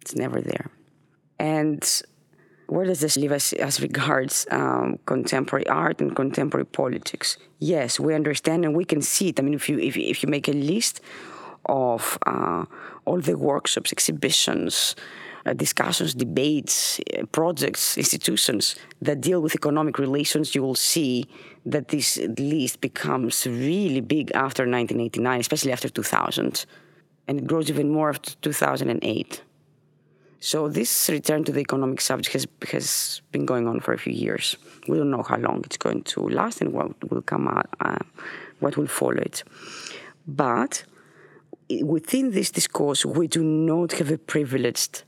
It's 0.00 0.14
never 0.14 0.40
there. 0.40 0.70
And 1.38 1.82
where 2.66 2.86
does 2.86 3.00
this 3.00 3.16
leave 3.16 3.32
us 3.32 3.52
as 3.54 3.80
regards 3.80 4.46
um, 4.50 4.98
contemporary 5.06 5.66
art 5.66 6.00
and 6.00 6.14
contemporary 6.14 6.66
politics? 6.66 7.36
Yes, 7.58 7.98
we 7.98 8.14
understand 8.14 8.64
and 8.64 8.76
we 8.76 8.84
can 8.84 9.02
see 9.02 9.28
it. 9.30 9.40
I 9.40 9.42
mean, 9.42 9.54
if 9.54 9.68
you 9.68 9.78
if, 9.78 9.96
if 9.96 10.22
you 10.22 10.28
make 10.28 10.48
a 10.48 10.52
list 10.52 11.00
of 11.66 12.18
uh, 12.26 12.64
all 13.04 13.20
the 13.20 13.36
workshops, 13.36 13.92
exhibitions, 13.92 14.94
uh, 15.46 15.52
discussions, 15.52 16.14
debates, 16.14 17.00
uh, 17.18 17.24
projects, 17.26 17.96
institutions 17.96 18.76
that 19.00 19.20
deal 19.20 19.40
with 19.40 19.54
economic 19.54 19.98
relations, 19.98 20.54
you 20.54 20.62
will 20.62 20.74
see 20.74 21.26
that 21.64 21.88
this 21.88 22.18
list 22.38 22.80
becomes 22.80 23.46
really 23.46 24.00
big 24.00 24.30
after 24.32 24.62
1989, 24.62 25.40
especially 25.40 25.72
after 25.72 25.88
2000, 25.88 26.66
and 27.28 27.40
it 27.40 27.46
grows 27.46 27.70
even 27.70 27.90
more 27.90 28.10
after 28.10 28.34
2008. 28.42 29.42
So 30.42 30.68
this 30.68 31.10
return 31.10 31.44
to 31.44 31.52
the 31.52 31.60
economic 31.60 32.00
subject 32.00 32.32
has 32.32 32.46
has 32.72 33.20
been 33.30 33.44
going 33.44 33.68
on 33.68 33.80
for 33.80 33.92
a 33.92 33.98
few 33.98 34.14
years. 34.14 34.56
We 34.88 34.96
don't 34.96 35.10
know 35.10 35.22
how 35.22 35.36
long 35.36 35.60
it's 35.64 35.76
going 35.76 36.02
to 36.04 36.20
last 36.28 36.62
and 36.62 36.72
what 36.72 37.10
will 37.10 37.20
come 37.20 37.46
out, 37.46 37.68
uh, 37.80 37.98
what 38.58 38.78
will 38.78 38.86
follow 38.86 39.18
it. 39.18 39.44
But 40.26 40.84
within 41.82 42.30
this 42.30 42.50
discourse, 42.50 43.04
we 43.04 43.28
do 43.28 43.42
not 43.42 43.92
have 43.92 44.10
a 44.10 44.16
privileged 44.16 45.04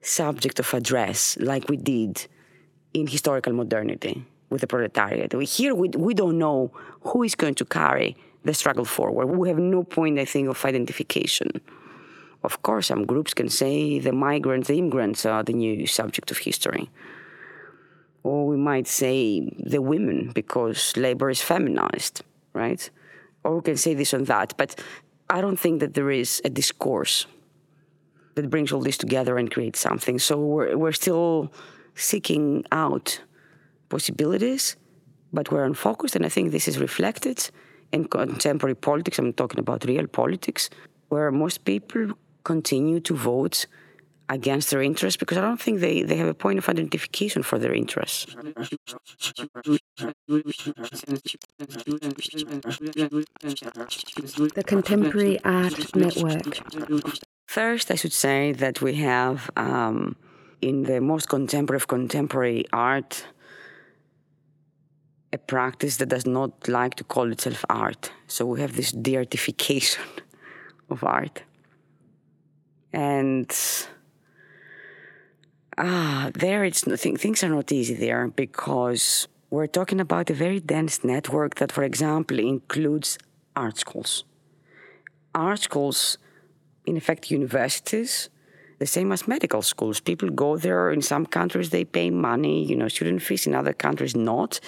subject 0.00 0.58
of 0.60 0.72
address 0.74 1.36
like 1.40 1.68
we 1.68 1.76
did 1.76 2.26
in 2.94 3.06
historical 3.06 3.52
modernity 3.52 4.24
with 4.50 4.60
the 4.60 4.66
proletariat. 4.66 5.32
Here, 5.42 5.74
we, 5.74 5.88
we 5.90 6.14
don't 6.14 6.38
know 6.38 6.72
who 7.02 7.22
is 7.22 7.34
going 7.34 7.54
to 7.56 7.64
carry 7.64 8.16
the 8.44 8.54
struggle 8.54 8.84
forward. 8.84 9.26
We 9.26 9.48
have 9.48 9.58
no 9.58 9.84
point, 9.84 10.18
I 10.18 10.24
think, 10.24 10.48
of 10.48 10.64
identification. 10.64 11.60
Of 12.42 12.62
course, 12.62 12.86
some 12.86 13.04
groups 13.04 13.34
can 13.34 13.48
say 13.48 13.98
the 13.98 14.12
migrants, 14.12 14.68
the 14.68 14.78
immigrants 14.78 15.26
are 15.26 15.42
the 15.42 15.52
new 15.52 15.86
subject 15.86 16.30
of 16.30 16.38
history. 16.38 16.88
Or 18.22 18.46
we 18.46 18.56
might 18.56 18.86
say 18.86 19.50
the 19.58 19.82
women 19.82 20.30
because 20.34 20.96
labor 20.96 21.30
is 21.30 21.42
feminized, 21.42 22.22
right? 22.52 22.88
Or 23.44 23.56
we 23.56 23.62
can 23.62 23.76
say 23.76 23.94
this 23.94 24.12
and 24.12 24.26
that. 24.28 24.54
But 24.56 24.80
I 25.28 25.40
don't 25.40 25.58
think 25.58 25.80
that 25.80 25.94
there 25.94 26.10
is 26.10 26.40
a 26.44 26.50
discourse 26.50 27.26
that 28.40 28.50
brings 28.50 28.72
all 28.72 28.80
this 28.80 28.96
together 28.96 29.36
and 29.38 29.50
creates 29.50 29.80
something. 29.80 30.18
So 30.18 30.38
we're, 30.38 30.76
we're 30.76 30.92
still 30.92 31.52
seeking 31.94 32.64
out 32.72 33.20
possibilities, 33.88 34.76
but 35.32 35.50
we're 35.50 35.64
unfocused. 35.64 36.14
And 36.16 36.24
I 36.24 36.28
think 36.28 36.52
this 36.52 36.68
is 36.68 36.78
reflected 36.78 37.50
in 37.92 38.06
contemporary 38.06 38.74
politics. 38.74 39.18
I'm 39.18 39.32
talking 39.32 39.58
about 39.58 39.84
real 39.84 40.06
politics, 40.06 40.70
where 41.08 41.30
most 41.32 41.64
people 41.64 42.12
continue 42.44 43.00
to 43.00 43.14
vote 43.14 43.66
against 44.30 44.70
their 44.70 44.82
interests 44.82 45.16
because 45.16 45.38
I 45.38 45.40
don't 45.40 45.60
think 45.60 45.80
they, 45.80 46.02
they 46.02 46.16
have 46.16 46.28
a 46.28 46.34
point 46.34 46.58
of 46.58 46.68
identification 46.68 47.42
for 47.42 47.58
their 47.58 47.72
interests. 47.72 48.36
The 54.54 54.64
Contemporary 54.66 55.42
Art 55.44 55.96
Network. 55.96 56.58
First, 57.48 57.90
I 57.90 57.94
should 57.94 58.12
say 58.12 58.52
that 58.52 58.82
we 58.82 58.96
have 58.96 59.50
um, 59.56 60.16
in 60.60 60.82
the 60.82 61.00
most 61.00 61.30
contemporary 61.30 61.78
of 61.78 61.88
contemporary 61.88 62.66
art 62.74 63.24
a 65.32 65.38
practice 65.38 65.96
that 65.96 66.10
does 66.10 66.26
not 66.26 66.68
like 66.68 66.96
to 66.96 67.04
call 67.04 67.32
itself 67.32 67.64
art. 67.70 68.12
So 68.26 68.44
we 68.44 68.60
have 68.60 68.76
this 68.76 68.92
deartification 68.92 70.04
of 70.90 71.02
art. 71.02 71.42
And 72.92 73.50
ah, 75.78 76.30
there 76.34 76.64
it's 76.64 76.82
things 76.82 77.42
are 77.42 77.48
not 77.48 77.72
easy 77.72 77.94
there 77.94 78.28
because 78.28 79.26
we're 79.48 79.72
talking 79.78 80.00
about 80.00 80.28
a 80.28 80.34
very 80.34 80.60
dense 80.60 81.02
network 81.02 81.54
that, 81.54 81.72
for 81.72 81.84
example, 81.84 82.38
includes 82.38 83.16
art 83.56 83.78
schools. 83.78 84.24
Art 85.34 85.60
schools 85.60 86.18
in 86.88 86.96
effect, 86.96 87.30
universities, 87.30 88.30
the 88.78 88.86
same 88.86 89.12
as 89.12 89.28
medical 89.28 89.62
schools. 89.62 90.00
People 90.00 90.30
go 90.30 90.56
there. 90.56 90.90
In 90.90 91.02
some 91.02 91.26
countries, 91.26 91.70
they 91.70 91.84
pay 91.84 92.10
money, 92.10 92.64
you 92.64 92.76
know, 92.76 92.88
student 92.88 93.22
fees. 93.22 93.46
In 93.46 93.54
other 93.54 93.72
countries, 93.72 94.14
not. 94.14 94.60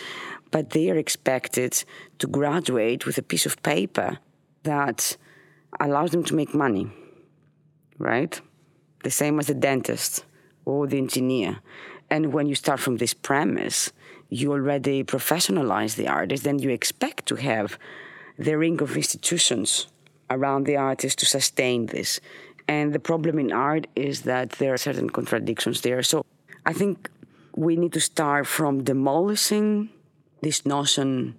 But 0.50 0.70
they 0.70 0.90
are 0.90 0.96
expected 0.96 1.84
to 2.18 2.26
graduate 2.26 3.06
with 3.06 3.18
a 3.18 3.22
piece 3.22 3.46
of 3.46 3.62
paper 3.62 4.18
that 4.64 5.16
allows 5.78 6.10
them 6.10 6.24
to 6.24 6.34
make 6.34 6.54
money, 6.54 6.90
right? 7.98 8.40
The 9.04 9.10
same 9.10 9.38
as 9.38 9.46
the 9.46 9.54
dentist 9.54 10.24
or 10.64 10.86
the 10.86 10.98
engineer. 10.98 11.60
And 12.10 12.32
when 12.32 12.46
you 12.46 12.56
start 12.56 12.80
from 12.80 12.96
this 12.96 13.14
premise, 13.14 13.92
you 14.28 14.52
already 14.52 15.04
professionalize 15.04 15.94
the 15.94 16.08
artist, 16.08 16.42
then 16.42 16.58
you 16.58 16.70
expect 16.70 17.26
to 17.26 17.36
have 17.36 17.78
the 18.36 18.58
ring 18.58 18.82
of 18.82 18.96
institutions 18.96 19.86
around 20.30 20.64
the 20.64 20.76
artist 20.76 21.18
to 21.18 21.26
sustain 21.26 21.86
this. 21.86 22.20
And 22.68 22.92
the 22.92 23.00
problem 23.00 23.38
in 23.38 23.52
art 23.52 23.86
is 23.96 24.22
that 24.22 24.50
there 24.52 24.72
are 24.72 24.78
certain 24.78 25.10
contradictions 25.10 25.80
there. 25.80 26.02
So 26.02 26.24
I 26.64 26.72
think 26.72 27.10
we 27.56 27.76
need 27.76 27.92
to 27.94 28.00
start 28.00 28.46
from 28.46 28.84
demolishing 28.84 29.90
this 30.40 30.64
notion 30.64 31.34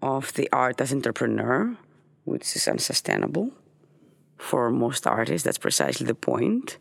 of 0.00 0.32
the 0.34 0.48
art 0.52 0.80
as 0.80 0.92
entrepreneur, 0.92 1.76
which 2.24 2.54
is 2.54 2.68
unsustainable 2.68 3.50
for 4.38 4.70
most 4.70 5.06
artists. 5.06 5.44
That's 5.44 5.58
precisely 5.58 6.06
the 6.06 6.14
point. 6.14 6.78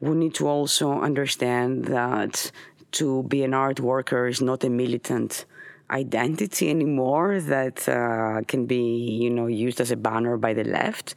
We 0.00 0.14
need 0.14 0.34
to 0.34 0.48
also 0.48 1.00
understand 1.00 1.86
that 1.86 2.50
to 2.92 3.24
be 3.24 3.42
an 3.44 3.54
art 3.54 3.80
worker 3.80 4.26
is 4.26 4.40
not 4.40 4.64
a 4.64 4.70
militant 4.70 5.44
identity 5.90 6.70
anymore 6.70 7.40
that 7.40 7.88
uh, 7.88 8.42
can 8.46 8.66
be, 8.66 8.82
you 9.22 9.30
know, 9.30 9.46
used 9.46 9.80
as 9.80 9.90
a 9.90 9.96
banner 9.96 10.36
by 10.36 10.52
the 10.52 10.64
left. 10.64 11.14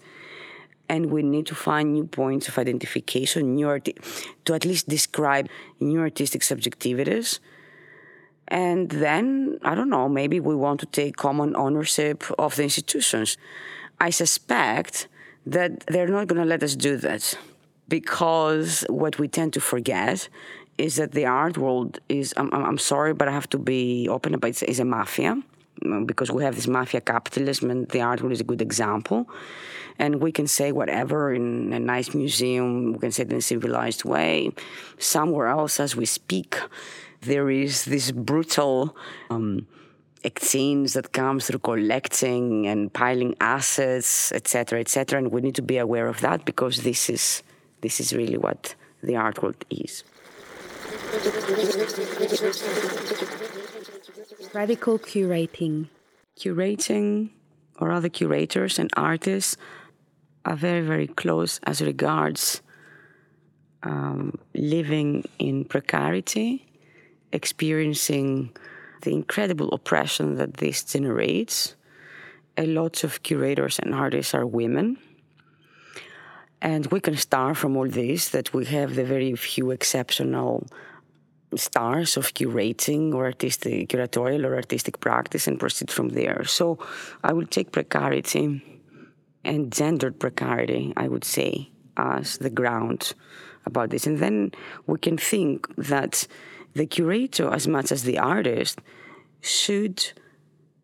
And 0.87 1.11
we 1.11 1.21
need 1.21 1.45
to 1.47 1.55
find 1.55 1.93
new 1.93 2.05
points 2.05 2.47
of 2.47 2.57
identification, 2.57 3.55
new 3.55 3.67
arti- 3.67 3.95
to 4.45 4.53
at 4.53 4.65
least 4.65 4.89
describe 4.89 5.47
new 5.79 5.99
artistic 5.99 6.41
subjectivities. 6.41 7.39
And 8.47 8.89
then, 8.89 9.59
I 9.63 9.75
don't 9.75 9.89
know, 9.89 10.09
maybe 10.09 10.39
we 10.39 10.55
want 10.55 10.79
to 10.79 10.87
take 10.87 11.15
common 11.15 11.55
ownership 11.55 12.23
of 12.39 12.55
the 12.55 12.63
institutions. 12.63 13.37
I 13.99 14.09
suspect 14.09 15.07
that 15.45 15.81
they're 15.87 16.07
not 16.07 16.27
going 16.27 16.41
to 16.41 16.47
let 16.47 16.63
us 16.63 16.75
do 16.75 16.97
that 16.97 17.37
because 17.87 18.85
what 18.89 19.19
we 19.19 19.27
tend 19.27 19.53
to 19.53 19.61
forget 19.61 20.29
is 20.79 20.95
that 20.95 21.11
the 21.11 21.25
art 21.25 21.57
world 21.57 21.99
is, 22.07 22.33
I'm, 22.37 22.51
I'm 22.53 22.77
sorry, 22.77 23.13
but 23.13 23.27
I 23.27 23.31
have 23.31 23.49
to 23.49 23.57
be 23.57 24.07
open 24.09 24.33
about 24.33 24.61
it, 24.61 24.69
is 24.69 24.79
a 24.79 24.85
mafia 24.85 25.41
mm, 25.83 26.07
because 26.07 26.31
we 26.31 26.43
have 26.43 26.55
this 26.55 26.67
mafia 26.67 27.01
capitalism 27.01 27.69
and 27.69 27.87
the 27.89 28.01
art 28.01 28.21
world 28.21 28.31
is 28.31 28.41
a 28.41 28.45
good 28.45 28.61
example. 28.61 29.29
And 29.97 30.21
we 30.21 30.31
can 30.31 30.47
say 30.47 30.71
whatever 30.71 31.33
in 31.33 31.73
a 31.73 31.79
nice 31.79 32.13
museum, 32.13 32.93
we 32.93 32.99
can 32.99 33.11
say 33.11 33.23
it 33.23 33.31
in 33.31 33.37
a 33.37 33.41
civilized 33.41 34.05
way. 34.05 34.51
Somewhere 34.97 35.47
else, 35.47 35.79
as 35.81 35.95
we 35.95 36.05
speak, 36.05 36.57
there 37.21 37.49
is 37.49 37.83
this 37.83 38.11
brutal 38.11 38.95
um, 39.29 39.67
that 40.23 41.09
comes 41.11 41.47
through 41.47 41.59
collecting 41.59 42.67
and 42.67 42.93
piling 42.93 43.35
assets, 43.41 44.31
etc., 44.31 44.79
etc. 44.79 45.19
And 45.19 45.31
we 45.31 45.41
need 45.41 45.55
to 45.55 45.61
be 45.61 45.77
aware 45.77 46.07
of 46.07 46.21
that 46.21 46.45
because 46.45 46.83
this 46.83 47.09
is 47.09 47.43
this 47.81 47.99
is 47.99 48.13
really 48.13 48.37
what 48.37 48.75
the 49.03 49.15
art 49.15 49.41
world 49.41 49.63
is. 49.69 50.03
Radical 54.53 54.99
curating. 54.99 55.87
Curating, 56.37 57.29
or 57.79 57.91
other 57.91 58.09
curators 58.09 58.77
and 58.77 58.91
artists, 58.95 59.57
are 60.45 60.55
very, 60.55 60.81
very 60.81 61.07
close 61.07 61.59
as 61.63 61.81
regards 61.81 62.61
um, 63.81 64.37
living 64.53 65.27
in 65.39 65.65
precarity, 65.65 66.65
experiencing 67.31 68.51
the 69.01 69.11
incredible 69.11 69.69
oppression 69.69 70.35
that 70.35 70.57
this 70.57 70.83
generates. 70.83 71.75
A 72.57 72.67
lot 72.67 73.03
of 73.03 73.23
curators 73.23 73.79
and 73.79 73.95
artists 73.95 74.35
are 74.35 74.45
women 74.45 74.97
and 76.61 76.87
we 76.87 76.99
can 76.99 77.15
start 77.15 77.57
from 77.57 77.77
all 77.77 77.87
this 77.87 78.29
that 78.29 78.53
we 78.53 78.65
have 78.65 78.95
the 78.95 79.03
very 79.03 79.33
few 79.35 79.71
exceptional 79.71 80.67
stars 81.55 82.17
of 82.17 82.33
curating 82.33 83.13
or 83.13 83.25
artistic 83.25 83.89
curatorial 83.89 84.45
or 84.45 84.55
artistic 84.55 84.99
practice 84.99 85.47
and 85.47 85.59
proceed 85.59 85.89
from 85.89 86.09
there. 86.09 86.43
So 86.45 86.77
I 87.23 87.33
will 87.33 87.45
take 87.45 87.71
precarity 87.71 88.61
and 89.43 89.71
gendered 89.71 90.19
precarity, 90.19 90.93
I 90.95 91.07
would 91.07 91.23
say, 91.23 91.71
as 91.97 92.37
the 92.37 92.49
ground 92.49 93.13
about 93.65 93.89
this. 93.89 94.05
And 94.05 94.19
then 94.19 94.51
we 94.85 94.99
can 94.99 95.17
think 95.17 95.73
that 95.75 96.27
the 96.73 96.85
curator, 96.85 97.51
as 97.51 97.67
much 97.67 97.91
as 97.91 98.03
the 98.03 98.19
artist, 98.19 98.79
should, 99.41 100.05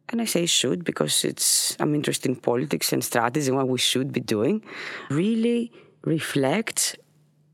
and 0.10 0.22
I 0.22 0.26
say 0.26 0.46
should 0.46 0.84
because 0.84 1.24
it's 1.24 1.76
I'm 1.80 1.94
interested 1.94 2.30
in 2.30 2.38
politics 2.38 2.92
and 2.94 3.04
strategy 3.04 3.48
and 3.48 3.58
what 3.58 3.68
we 3.68 3.78
should 3.78 4.12
be 4.12 4.22
doing, 4.22 4.64
really 5.10 5.72
reflect 6.04 6.98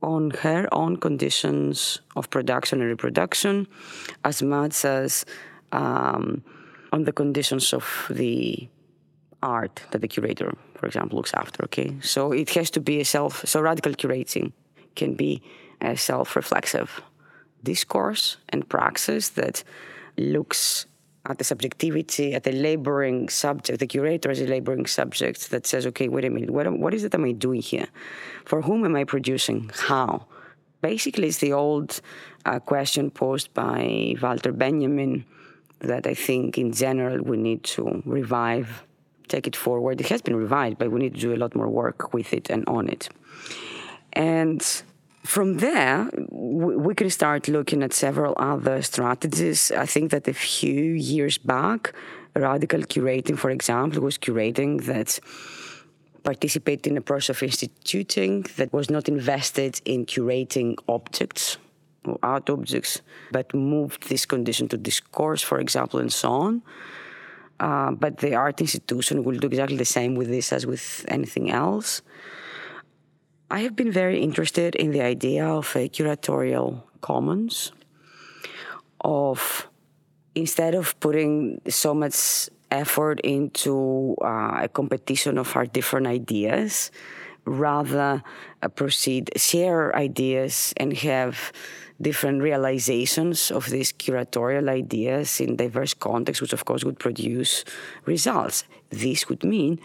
on 0.01 0.31
her 0.31 0.67
own 0.71 0.97
conditions 0.97 2.01
of 2.15 2.29
production 2.29 2.81
and 2.81 2.89
reproduction 2.89 3.67
as 4.23 4.41
much 4.41 4.83
as 4.85 5.25
um, 5.71 6.43
on 6.91 7.03
the 7.03 7.11
conditions 7.11 7.73
of 7.73 8.07
the 8.09 8.67
art 9.43 9.81
that 9.91 10.01
the 10.01 10.07
curator, 10.07 10.53
for 10.75 10.85
example, 10.85 11.17
looks 11.17 11.33
after. 11.33 11.63
Okay, 11.65 11.95
so 12.01 12.31
it 12.31 12.49
has 12.51 12.69
to 12.71 12.79
be 12.79 12.99
a 12.99 13.05
self. 13.05 13.45
So 13.47 13.61
radical 13.61 13.93
curating 13.93 14.51
can 14.95 15.15
be 15.15 15.41
a 15.81 15.95
self-reflexive 15.95 17.01
discourse 17.63 18.37
and 18.49 18.67
praxis 18.67 19.29
that 19.29 19.63
looks 20.17 20.85
at 21.25 21.37
the 21.37 21.43
subjectivity, 21.43 22.33
at 22.33 22.43
the 22.43 22.51
laboring 22.51 23.29
subject, 23.29 23.79
the 23.79 23.87
curator 23.87 24.31
as 24.31 24.41
a 24.41 24.47
laboring 24.47 24.85
subject 24.87 25.51
that 25.51 25.67
says, 25.67 25.85
okay, 25.87 26.07
wait 26.07 26.25
a 26.25 26.29
minute, 26.29 26.49
what, 26.49 26.71
what 26.79 26.93
is 26.93 27.03
it 27.03 27.13
am 27.13 27.25
I 27.25 27.31
doing 27.31 27.61
here? 27.61 27.87
For 28.45 28.61
whom 28.61 28.85
am 28.85 28.95
I 28.95 29.03
producing? 29.03 29.69
How? 29.75 30.25
Basically, 30.81 31.27
it's 31.27 31.37
the 31.37 31.53
old 31.53 32.01
uh, 32.45 32.59
question 32.59 33.11
posed 33.11 33.53
by 33.53 34.15
Walter 34.19 34.51
Benjamin 34.51 35.25
that 35.79 36.07
I 36.07 36.15
think 36.15 36.57
in 36.57 36.73
general 36.73 37.21
we 37.21 37.37
need 37.37 37.63
to 37.63 38.01
revive, 38.05 38.83
take 39.27 39.45
it 39.45 39.55
forward. 39.55 40.01
It 40.01 40.09
has 40.09 40.21
been 40.21 40.35
revived, 40.35 40.79
but 40.79 40.91
we 40.91 40.99
need 40.99 41.13
to 41.15 41.21
do 41.21 41.35
a 41.35 41.37
lot 41.37 41.55
more 41.55 41.69
work 41.69 42.13
with 42.13 42.33
it 42.33 42.49
and 42.49 42.63
on 42.67 42.89
it. 42.89 43.09
And 44.13 44.61
from 45.23 45.57
there, 45.57 46.09
we 46.29 46.95
can 46.95 47.09
start 47.09 47.47
looking 47.47 47.83
at 47.83 47.93
several 47.93 48.33
other 48.37 48.81
strategies. 48.81 49.71
I 49.71 49.85
think 49.85 50.11
that 50.11 50.27
a 50.27 50.33
few 50.33 50.93
years 50.93 51.37
back, 51.37 51.93
radical 52.35 52.81
curating, 52.81 53.37
for 53.37 53.51
example, 53.51 54.01
was 54.01 54.17
curating 54.17 54.85
that 54.85 55.19
participated 56.23 56.87
in 56.87 56.97
a 56.97 57.01
process 57.01 57.37
of 57.37 57.43
instituting 57.43 58.45
that 58.57 58.71
was 58.73 58.89
not 58.89 59.07
invested 59.07 59.81
in 59.85 60.05
curating 60.05 60.75
objects 60.87 61.57
or 62.05 62.17
art 62.23 62.49
objects, 62.49 63.01
but 63.31 63.53
moved 63.53 64.09
this 64.09 64.25
condition 64.25 64.67
to 64.69 64.77
discourse, 64.77 65.43
for 65.43 65.59
example, 65.59 65.99
and 65.99 66.11
so 66.11 66.31
on. 66.31 66.61
Uh, 67.59 67.91
but 67.91 68.17
the 68.17 68.33
art 68.33 68.59
institution 68.59 69.23
will 69.23 69.37
do 69.37 69.47
exactly 69.47 69.77
the 69.77 69.85
same 69.85 70.15
with 70.15 70.29
this 70.29 70.51
as 70.51 70.65
with 70.65 71.05
anything 71.07 71.51
else. 71.51 72.01
I 73.51 73.59
have 73.63 73.75
been 73.75 73.91
very 73.91 74.23
interested 74.23 74.75
in 74.75 74.91
the 74.91 75.01
idea 75.01 75.45
of 75.45 75.75
a 75.75 75.89
curatorial 75.89 76.83
commons, 77.01 77.73
of 79.01 79.67
instead 80.35 80.73
of 80.73 80.97
putting 81.01 81.59
so 81.67 81.93
much 81.93 82.49
effort 82.71 83.19
into 83.25 84.15
uh, 84.23 84.61
a 84.63 84.69
competition 84.71 85.37
of 85.37 85.53
our 85.57 85.65
different 85.65 86.07
ideas, 86.07 86.91
rather 87.43 88.23
uh, 88.61 88.69
proceed, 88.69 89.29
share 89.35 89.93
ideas, 89.97 90.73
and 90.77 90.93
have 90.99 91.51
different 92.01 92.41
realizations 92.41 93.51
of 93.51 93.69
these 93.69 93.91
curatorial 93.91 94.69
ideas 94.69 95.41
in 95.41 95.57
diverse 95.57 95.93
contexts, 95.93 96.41
which 96.41 96.53
of 96.53 96.63
course 96.63 96.85
would 96.85 96.99
produce 96.99 97.65
results. 98.05 98.63
This 98.91 99.27
would 99.27 99.43
mean 99.43 99.81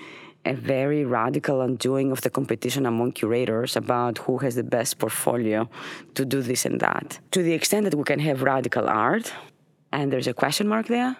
a 0.47 0.55
very 0.55 1.05
radical 1.05 1.61
undoing 1.61 2.13
of 2.13 2.21
the 2.21 2.31
competition 2.31 2.87
among 2.87 3.13
curators 3.13 3.77
about 3.77 4.19
who 4.19 4.39
has 4.39 4.55
the 4.55 4.63
best 4.63 4.99
portfolio 4.99 5.69
to 6.15 6.25
do 6.25 6.41
this 6.41 6.65
and 6.65 6.81
that. 6.81 7.19
To 7.33 7.43
the 7.43 7.53
extent 7.53 7.85
that 7.85 7.95
we 7.95 8.05
can 8.05 8.21
have 8.21 8.43
radical 8.43 8.89
art, 8.89 9.33
and 9.93 10.13
there's 10.13 10.29
a 10.29 10.35
question 10.35 10.69
mark 10.69 10.87
there, 10.87 11.17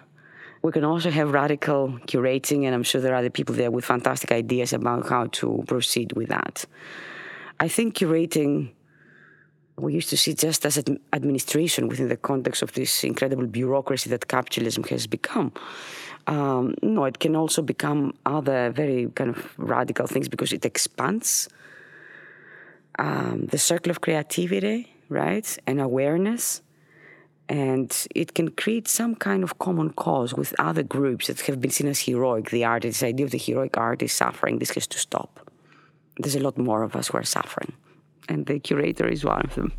we 0.63 0.71
can 0.71 0.85
also 0.85 1.11
have 1.11 1.33
radical 1.33 1.99
curating, 2.07 2.65
and 2.65 2.73
I'm 2.73 2.83
sure 2.83 3.01
there 3.01 3.13
are 3.13 3.17
other 3.17 3.29
people 3.29 3.53
there 3.53 3.69
with 3.69 3.85
fantastic 3.85 4.31
ideas 4.31 4.71
about 4.73 5.09
how 5.09 5.27
to 5.39 5.63
proceed 5.67 6.13
with 6.13 6.29
that. 6.29 6.65
I 7.59 7.67
think 7.67 7.95
curating 7.95 8.71
we 9.79 9.93
used 9.93 10.09
to 10.09 10.17
see 10.17 10.33
just 10.33 10.65
as 10.65 10.83
administration 11.13 11.87
within 11.87 12.07
the 12.07 12.17
context 12.17 12.63
of 12.63 12.73
this 12.73 13.03
incredible 13.03 13.45
bureaucracy 13.45 14.09
that 14.09 14.27
capitalism 14.27 14.83
has 14.85 15.05
become. 15.05 15.51
Um, 16.27 16.75
no, 16.83 17.05
it 17.05 17.19
can 17.19 17.35
also 17.35 17.61
become 17.61 18.13
other 18.25 18.69
very 18.69 19.07
kind 19.15 19.29
of 19.29 19.57
radical 19.57 20.07
things 20.07 20.27
because 20.27 20.51
it 20.51 20.65
expands 20.65 21.47
um, 22.99 23.47
the 23.47 23.57
circle 23.57 23.91
of 23.91 24.01
creativity, 24.01 24.93
right, 25.09 25.57
and 25.65 25.79
awareness. 25.79 26.61
And 27.49 27.95
it 28.13 28.33
can 28.33 28.49
create 28.49 28.89
some 28.89 29.15
kind 29.15 29.41
of 29.41 29.57
common 29.57 29.91
cause 29.93 30.33
with 30.33 30.53
other 30.59 30.83
groups 30.83 31.27
that 31.27 31.39
have 31.41 31.61
been 31.61 31.71
seen 31.71 31.87
as 31.87 31.99
heroic. 31.99 32.49
The 32.49 32.65
artist, 32.65 32.99
this 32.99 33.07
idea 33.07 33.25
of 33.25 33.31
the 33.31 33.37
heroic 33.37 33.77
art 33.77 34.01
is 34.01 34.11
suffering. 34.11 34.59
This 34.59 34.71
has 34.71 34.85
to 34.87 34.99
stop. 34.99 35.49
There's 36.17 36.35
a 36.35 36.41
lot 36.41 36.57
more 36.57 36.83
of 36.83 36.93
us 36.93 37.07
who 37.07 37.17
are 37.17 37.23
suffering. 37.23 37.71
And 38.27 38.45
the 38.45 38.59
curator 38.59 39.07
is 39.07 39.23
one 39.23 39.45
of 39.45 39.55
them. 39.55 39.71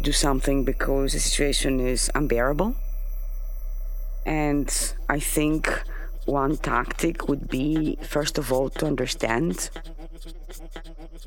To 0.00 0.04
do 0.04 0.12
something 0.12 0.64
because 0.64 1.12
the 1.12 1.20
situation 1.20 1.80
is 1.80 2.10
unbearable. 2.14 2.74
And 4.26 4.68
I 5.08 5.18
think 5.18 5.68
one 6.24 6.56
tactic 6.56 7.28
would 7.28 7.48
be, 7.48 7.98
first 8.02 8.38
of 8.38 8.52
all, 8.52 8.70
to 8.70 8.86
understand 8.86 9.70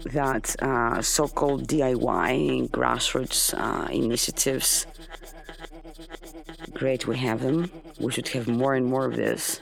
that 0.06 0.56
uh, 0.62 1.02
so 1.02 1.28
called 1.28 1.68
DIY 1.68 2.70
grassroots 2.70 3.54
uh, 3.54 3.88
initiatives, 3.92 4.86
great, 6.74 7.08
we 7.08 7.18
have 7.18 7.42
them. 7.42 7.72
We 8.00 8.12
should 8.12 8.30
have 8.30 8.48
more 8.48 8.74
and 8.76 8.86
more 8.86 9.06
of 9.06 9.16
this. 9.16 9.60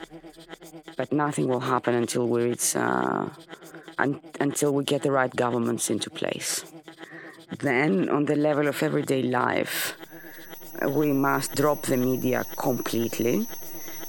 But 0.96 1.12
nothing 1.12 1.48
will 1.48 1.60
happen 1.60 1.94
until 1.94 2.28
we 2.28 2.44
reach, 2.44 2.76
uh, 2.76 3.28
un- 3.98 4.20
until 4.40 4.72
we 4.74 4.84
get 4.84 5.02
the 5.02 5.10
right 5.10 5.34
governments 5.34 5.90
into 5.90 6.10
place. 6.10 6.64
Then, 7.58 8.08
on 8.08 8.24
the 8.24 8.36
level 8.36 8.66
of 8.66 8.82
everyday 8.82 9.22
life, 9.22 9.96
we 10.88 11.12
must 11.12 11.54
drop 11.54 11.82
the 11.82 11.96
media 11.96 12.44
completely. 12.56 13.46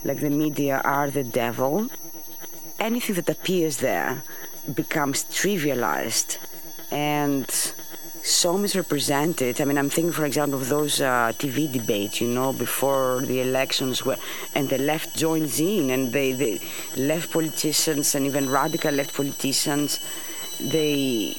Like 0.03 0.19
the 0.19 0.29
media 0.29 0.81
are 0.83 1.09
the 1.09 1.23
devil. 1.23 1.89
Anything 2.79 3.15
that 3.15 3.29
appears 3.29 3.77
there 3.77 4.23
becomes 4.73 5.25
trivialized 5.25 6.37
and 6.91 7.49
so 8.23 8.57
misrepresented. 8.57 9.59
I 9.59 9.65
mean, 9.65 9.77
I'm 9.77 9.89
thinking, 9.89 10.13
for 10.13 10.25
example, 10.25 10.59
of 10.61 10.69
those 10.69 11.01
uh, 11.01 11.33
TV 11.35 11.69
debates, 11.69 12.21
you 12.21 12.29
know, 12.29 12.53
before 12.53 13.21
the 13.21 13.41
elections, 13.41 14.05
where, 14.05 14.17
and 14.55 14.69
the 14.69 14.77
left 14.77 15.15
joins 15.17 15.59
in, 15.59 15.89
and 15.89 16.13
they, 16.13 16.31
the 16.31 16.61
left 16.95 17.33
politicians 17.33 18.15
and 18.15 18.25
even 18.25 18.49
radical 18.49 18.93
left 18.93 19.13
politicians, 19.13 19.99
they 20.61 21.35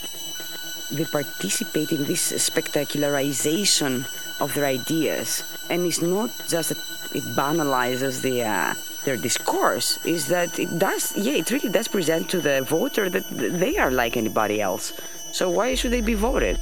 they 0.91 1.05
participate 1.05 1.93
in 1.93 2.05
this 2.05 2.33
spectacularization 2.33 4.07
of 4.41 4.55
their 4.55 4.67
ideas. 4.67 5.43
And 5.71 5.87
it's 5.87 6.03
not 6.03 6.31
just 6.49 6.71
that 6.71 6.79
it 7.15 7.23
banalizes 7.37 8.23
the, 8.23 8.43
uh, 8.43 8.75
their 9.05 9.17
discourse, 9.17 9.99
is 10.05 10.29
that 10.29 10.59
it 10.59 10.79
does, 10.79 11.17
yeah, 11.17 11.35
it 11.35 11.51
really 11.51 11.69
does 11.69 11.89
present 11.89 12.29
to 12.31 12.41
the 12.41 12.63
voter 12.63 13.09
that 13.09 13.29
they 13.31 13.77
are 13.79 13.91
like 13.91 14.17
anybody 14.17 14.61
else. 14.61 14.93
So 15.33 15.51
why 15.51 15.75
should 15.75 15.93
they 15.93 16.01
be 16.01 16.15
voted 16.15 16.59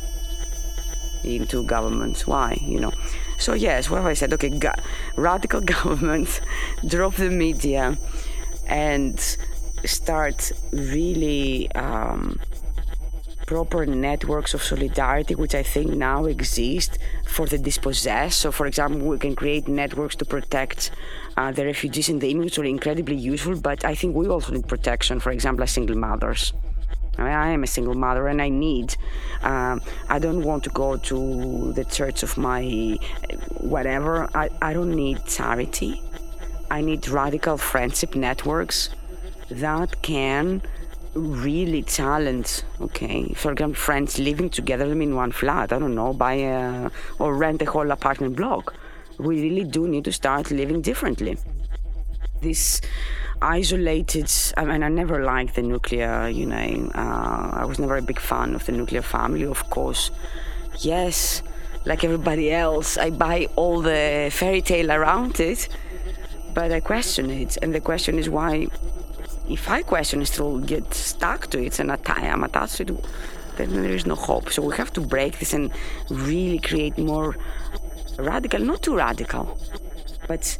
into 1.25 1.63
governments? 1.65 2.27
Why, 2.27 2.59
you 2.63 2.81
know? 2.81 2.93
So 3.39 3.55
yes, 3.55 3.91
what 3.91 3.99
have 3.99 4.07
I 4.07 4.15
said? 4.15 4.33
Okay, 4.35 4.51
go- 4.51 4.75
radical 5.17 5.61
governments, 5.75 6.41
drop 6.87 7.15
the 7.15 7.31
media, 7.31 7.97
and 8.67 9.19
start 9.85 10.53
really 10.71 11.71
um, 11.73 12.39
proper 13.53 13.85
networks 13.85 14.55
of 14.55 14.63
solidarity, 14.63 15.35
which 15.35 15.55
I 15.55 15.63
think 15.63 15.91
now 15.91 16.25
exist 16.25 16.99
for 17.27 17.45
the 17.47 17.59
dispossessed. 17.59 18.39
So, 18.39 18.51
for 18.51 18.67
example, 18.67 19.01
we 19.07 19.19
can 19.19 19.37
create 19.37 19.69
networks 19.69 20.17
to 20.17 20.25
protect 20.25 20.91
uh, 21.37 21.53
the 21.53 21.67
refugees 21.67 22.09
in 22.09 22.19
the 22.19 22.31
immigrants, 22.31 22.59
are 22.59 22.65
incredibly 22.65 23.17
useful. 23.17 23.57
But 23.61 23.85
I 23.85 23.95
think 23.95 24.17
we 24.17 24.27
also 24.27 24.55
need 24.55 24.67
protection, 24.67 25.21
for 25.21 25.33
example, 25.33 25.65
as 25.65 25.71
single 25.71 25.99
mothers. 25.99 26.55
I, 27.19 27.29
I 27.29 27.49
am 27.49 27.63
a 27.63 27.67
single 27.67 27.95
mother 27.95 28.27
and 28.27 28.41
I 28.41 28.49
need, 28.49 28.97
um, 29.43 29.83
I 30.09 30.19
don't 30.19 30.43
want 30.43 30.65
to 30.65 30.71
go 30.71 30.97
to 30.97 31.73
the 31.75 31.85
church 31.85 32.23
of 32.23 32.39
my 32.39 32.63
whatever. 33.75 34.31
I, 34.35 34.49
I 34.63 34.73
don't 34.73 34.95
need 34.97 35.27
charity. 35.27 36.01
I 36.71 36.81
need 36.81 37.07
radical 37.07 37.59
friendship 37.59 38.15
networks 38.15 38.89
that 39.51 40.01
can 40.01 40.63
really 41.15 41.83
challenge, 41.83 42.63
okay, 42.81 43.33
for 43.35 43.53
example, 43.53 43.77
friends 43.77 44.19
living 44.19 44.51
together 44.51 44.91
in 44.91 45.15
one 45.15 45.33
flat, 45.33 45.73
I 45.73 45.79
don't 45.79 45.95
know, 45.95 46.13
buy 46.13 46.35
a, 46.35 46.91
or 47.19 47.35
rent 47.35 47.63
a 47.63 47.67
whole 47.67 47.91
apartment 47.91 48.37
block. 48.37 48.75
We 49.19 49.43
really 49.43 49.65
do 49.65 49.87
need 49.87 50.05
to 50.05 50.13
start 50.13 50.51
living 50.51 50.81
differently. 50.81 51.39
This 52.41 52.81
isolated. 53.41 54.31
I 54.57 54.65
mean, 54.65 54.83
I 54.83 54.89
never 54.89 55.23
liked 55.25 55.55
the 55.55 55.63
nuclear. 55.63 56.29
You 56.29 56.47
know, 56.47 56.91
uh, 56.95 57.51
I 57.53 57.65
was 57.65 57.79
never 57.79 57.97
a 57.97 58.03
big 58.03 58.19
fan 58.19 58.55
of 58.55 58.65
the 58.67 58.73
nuclear 58.73 59.03
family. 59.03 59.45
Of 59.45 59.69
course, 59.71 60.11
yes, 60.81 61.43
like 61.85 62.05
everybody 62.05 62.53
else, 62.53 62.97
I 62.97 63.11
buy 63.11 63.49
all 63.57 63.81
the 63.83 64.31
fairy 64.33 64.63
tale 64.63 64.91
around 64.91 65.41
it, 65.41 65.69
but 66.55 66.73
I 66.73 66.81
question 66.81 67.31
it, 67.31 67.59
and 67.63 67.75
the 67.75 67.81
question 67.81 68.19
is 68.19 68.31
why. 68.31 68.69
If 69.49 69.69
I 69.69 69.83
question 69.83 70.23
it, 70.23 70.27
still 70.27 70.59
get 70.59 70.95
stuck 70.95 71.49
to 71.49 71.63
it, 71.63 71.79
and 71.81 71.91
I'm 71.91 72.45
attached 72.45 72.77
to 72.77 72.83
it, 72.83 73.05
then 73.57 73.83
there 73.83 73.93
is 73.93 74.07
no 74.07 74.15
hope. 74.15 74.51
So 74.53 74.63
we 74.63 74.77
have 74.77 74.93
to 74.95 75.01
break 75.01 75.39
this 75.39 75.53
and 75.53 75.71
really 76.09 76.59
create 76.59 76.97
more 76.99 77.37
radical, 78.19 78.61
not 78.61 78.83
too 78.83 78.97
radical, 78.97 79.59
but 80.29 80.59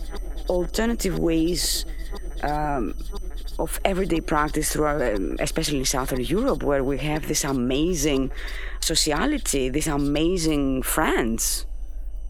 alternative 0.49 1.19
ways 1.19 1.85
um, 2.43 2.95
of 3.59 3.81
everyday 3.85 4.21
practice 4.21 4.73
throughout, 4.73 5.01
um, 5.15 5.37
especially 5.41 5.79
in 5.79 5.85
Southern 5.85 6.21
Europe, 6.21 6.63
where 6.63 6.83
we 6.85 6.99
have 6.99 7.29
this 7.29 7.45
amazing 7.45 8.31
sociality, 8.81 9.69
these 9.69 9.87
amazing 9.87 10.83
friends. 10.83 11.67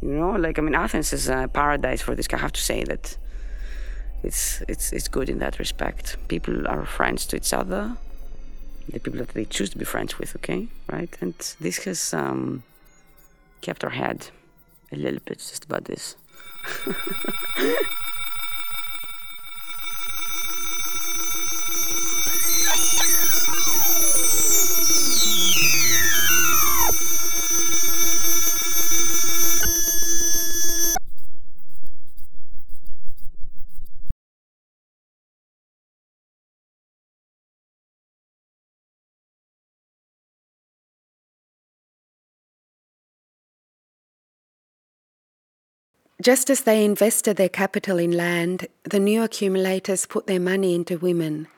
You 0.00 0.10
know, 0.10 0.32
like 0.32 0.58
I 0.58 0.62
mean, 0.62 0.74
Athens 0.74 1.12
is 1.12 1.28
a 1.28 1.48
paradise 1.52 2.02
for 2.02 2.14
this. 2.14 2.26
I 2.32 2.36
have 2.36 2.52
to 2.52 2.60
say 2.60 2.84
that 2.84 3.16
it's 4.22 4.62
it's 4.68 4.92
it's 4.92 5.08
good 5.08 5.28
in 5.28 5.38
that 5.38 5.58
respect. 5.58 6.16
People 6.28 6.66
are 6.68 6.84
friends 6.84 7.26
to 7.26 7.36
each 7.36 7.52
other, 7.52 7.96
the 8.88 9.00
people 9.00 9.18
that 9.20 9.30
they 9.30 9.44
choose 9.44 9.70
to 9.70 9.78
be 9.78 9.84
friends 9.84 10.18
with. 10.18 10.36
Okay, 10.36 10.68
right? 10.90 11.16
And 11.20 11.34
this 11.60 11.84
has 11.84 12.14
um, 12.14 12.62
kept 13.60 13.84
our 13.84 13.90
head 13.90 14.28
a 14.92 14.96
little 14.96 15.20
bit 15.24 15.38
just 15.38 15.64
about 15.64 15.84
this. 15.84 16.16
Just 46.22 46.50
as 46.50 46.60
they 46.60 46.84
invested 46.84 47.36
their 47.36 47.48
capital 47.48 47.98
in 47.98 48.12
land, 48.12 48.68
the 48.84 49.00
new 49.00 49.24
accumulators 49.24 50.06
put 50.06 50.28
their 50.28 50.38
money 50.38 50.72
into 50.72 50.96
women. 50.96 51.48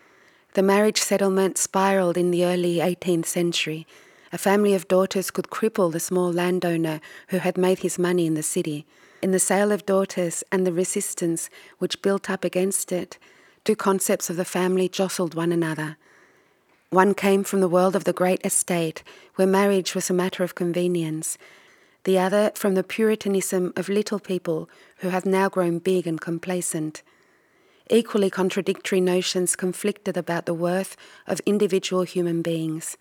The 0.54 0.62
marriage 0.62 1.02
settlement 1.02 1.58
spiraled 1.58 2.16
in 2.16 2.30
the 2.30 2.46
early 2.46 2.76
18th 2.76 3.26
century. 3.26 3.86
A 4.32 4.38
family 4.38 4.72
of 4.72 4.88
daughters 4.88 5.30
could 5.30 5.50
cripple 5.50 5.92
the 5.92 6.00
small 6.00 6.32
landowner 6.32 7.02
who 7.28 7.38
had 7.38 7.58
made 7.58 7.80
his 7.80 7.98
money 7.98 8.24
in 8.24 8.32
the 8.32 8.42
city. 8.42 8.86
In 9.20 9.32
the 9.32 9.38
sale 9.38 9.70
of 9.70 9.84
daughters 9.84 10.42
and 10.50 10.66
the 10.66 10.72
resistance 10.72 11.50
which 11.76 12.00
built 12.00 12.30
up 12.30 12.42
against 12.42 12.90
it, 12.90 13.18
two 13.64 13.76
concepts 13.76 14.30
of 14.30 14.36
the 14.36 14.46
family 14.46 14.88
jostled 14.88 15.34
one 15.34 15.52
another. 15.52 15.98
One 16.88 17.12
came 17.12 17.44
from 17.44 17.60
the 17.60 17.68
world 17.68 17.94
of 17.94 18.04
the 18.04 18.14
great 18.14 18.40
estate, 18.46 19.02
where 19.34 19.46
marriage 19.46 19.94
was 19.94 20.08
a 20.08 20.14
matter 20.14 20.42
of 20.42 20.54
convenience, 20.54 21.36
the 22.04 22.18
other 22.18 22.52
from 22.54 22.74
the 22.74 22.84
puritanism 22.84 23.72
of 23.76 23.88
little 23.88 24.18
people 24.18 24.68
who 24.98 25.08
have 25.08 25.26
now 25.26 25.48
grown 25.48 25.78
big 25.78 26.06
and 26.06 26.20
complacent. 26.20 27.02
Equally 27.90 28.30
contradictory 28.30 29.00
notions 29.00 29.56
conflicted 29.56 30.16
about 30.16 30.46
the 30.46 30.54
worth 30.54 30.96
of 31.26 31.40
individual 31.44 32.02
human 32.02 32.40
beings. 32.40 32.96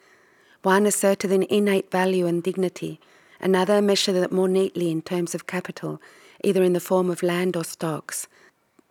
One 0.62 0.86
asserted 0.86 1.32
an 1.32 1.44
innate 1.44 1.92
value 1.92 2.26
and 2.26 2.42
dignity, 2.42 3.00
another 3.40 3.82
measured 3.82 4.16
it 4.16 4.32
more 4.32 4.48
neatly 4.48 4.90
in 4.90 5.02
terms 5.02 5.36
of 5.36 5.48
capital, 5.48 6.02
either 6.44 6.64
in 6.64 6.74
the 6.74 6.80
form 6.80 7.10
of 7.10 7.24
land 7.24 7.56
or 7.56 7.64
stocks. 7.64 8.28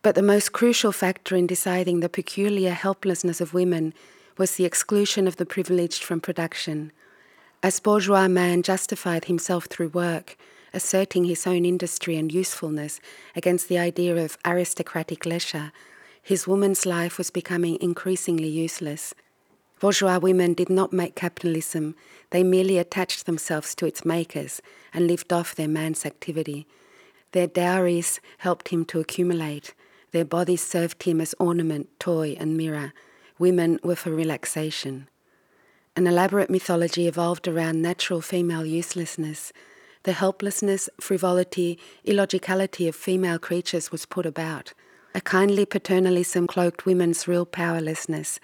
But 0.03 0.15
the 0.15 0.23
most 0.23 0.53
crucial 0.53 0.93
factor 0.93 1.37
in 1.37 1.47
deciding 1.47 2.01
the 2.01 2.09
peculiar 2.09 2.73
helplessness 2.73 3.41
of 3.41 3.55
women 3.55 3.95
was 4.37 4.57
the 4.57 4.65
exclusion 4.65 5.27
of 5.29 5.37
the 5.37 5.47
privileged 5.47 6.03
from 6.03 6.21
production. 6.21 6.93
As 7.65 7.79
bourgeois 7.79 8.27
man 8.27 8.65
justified 8.65 9.27
himself 9.27 9.67
through 9.67 9.91
work, 9.91 10.37
asserting 10.75 11.27
his 11.27 11.47
own 11.47 11.65
industry 11.65 12.17
and 12.17 12.33
usefulness 12.33 13.01
against 13.37 13.69
the 13.69 13.79
idea 13.79 14.17
of 14.17 14.37
aristocratic 14.45 15.25
leisure, 15.25 15.71
his 16.21 16.49
woman's 16.49 16.85
life 16.85 17.19
was 17.19 17.31
becoming 17.31 17.79
increasingly 17.81 18.49
useless. 18.49 19.15
Bourgeois 19.79 20.19
women 20.19 20.55
did 20.55 20.71
not 20.71 20.93
make 20.93 21.15
capitalism, 21.15 21.95
they 22.31 22.43
merely 22.43 22.79
attached 22.79 23.27
themselves 23.27 23.77
to 23.77 23.87
its 23.87 24.05
makers 24.05 24.61
and 24.93 25.07
lived 25.07 25.33
off 25.33 25.55
their 25.55 25.69
man's 25.69 26.05
activity. 26.05 26.67
Their 27.31 27.47
dowries 27.47 28.19
helped 28.39 28.71
him 28.71 28.85
to 28.87 28.99
accumulate, 28.99 29.73
their 30.11 30.25
bodies 30.25 30.67
served 30.67 31.05
him 31.05 31.21
as 31.21 31.33
ornament, 31.39 31.89
toy, 32.01 32.37
and 32.41 32.57
mirror. 32.57 32.93
Women 33.39 33.79
were 33.85 33.97
for 33.97 34.11
relaxation. 34.11 35.07
An 35.95 36.07
elaborate 36.07 36.49
mythology 36.49 37.07
evolved 37.07 37.47
around 37.47 37.83
natural 37.83 38.23
female 38.23 38.65
uselessness. 38.65 39.53
The 40.05 40.15
helplessness, 40.15 40.89
frivolity, 40.99 41.79
illogicality 42.03 42.89
of 42.89 42.97
female 42.97 43.39
creatures 43.39 43.93
was 43.93 44.07
put 44.07 44.25
about. 44.25 44.73
A 45.15 45.21
kindly 45.21 45.67
paternalism 45.67 46.47
cloaked 46.47 46.87
women's 46.87 47.29
real 47.29 47.45
powerlessness. 47.45 48.41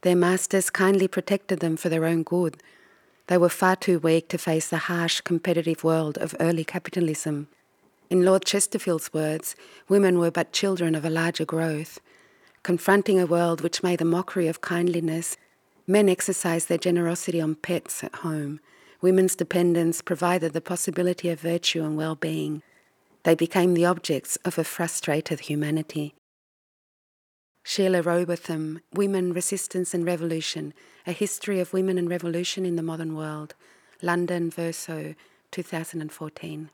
Their 0.00 0.16
masters 0.16 0.70
kindly 0.70 1.06
protected 1.06 1.60
them 1.60 1.76
for 1.76 1.90
their 1.90 2.06
own 2.06 2.22
good. 2.22 2.62
They 3.26 3.36
were 3.36 3.50
far 3.50 3.76
too 3.76 3.98
weak 3.98 4.28
to 4.28 4.38
face 4.38 4.70
the 4.70 4.78
harsh, 4.88 5.20
competitive 5.20 5.84
world 5.84 6.16
of 6.16 6.34
early 6.40 6.64
capitalism. 6.64 7.48
In 8.08 8.24
Lord 8.24 8.46
Chesterfield's 8.46 9.12
words, 9.12 9.54
women 9.86 10.18
were 10.18 10.30
but 10.30 10.52
children 10.52 10.94
of 10.94 11.04
a 11.04 11.10
larger 11.10 11.44
growth. 11.44 12.00
Confronting 12.62 13.20
a 13.20 13.26
world 13.26 13.60
which 13.60 13.82
made 13.82 14.00
a 14.00 14.06
mockery 14.06 14.48
of 14.48 14.62
kindliness, 14.62 15.36
Men 15.86 16.08
exercised 16.08 16.68
their 16.68 16.78
generosity 16.78 17.40
on 17.40 17.54
pets 17.54 18.02
at 18.02 18.16
home. 18.16 18.60
Women's 19.00 19.36
dependence 19.36 20.02
provided 20.02 20.52
the 20.52 20.60
possibility 20.60 21.28
of 21.30 21.40
virtue 21.40 21.84
and 21.84 21.96
well 21.96 22.16
being. 22.16 22.62
They 23.22 23.34
became 23.34 23.74
the 23.74 23.84
objects 23.84 24.36
of 24.44 24.58
a 24.58 24.64
frustrated 24.64 25.40
humanity. 25.40 26.14
Sheila 27.62 28.02
Rowbotham, 28.02 28.80
Women, 28.94 29.32
Resistance 29.32 29.92
and 29.92 30.06
Revolution 30.06 30.72
A 31.06 31.12
History 31.12 31.58
of 31.60 31.72
Women 31.72 31.98
and 31.98 32.08
Revolution 32.08 32.64
in 32.64 32.76
the 32.76 32.82
Modern 32.82 33.16
World, 33.16 33.54
London, 34.02 34.50
Verso, 34.50 35.14
2014. 35.50 36.70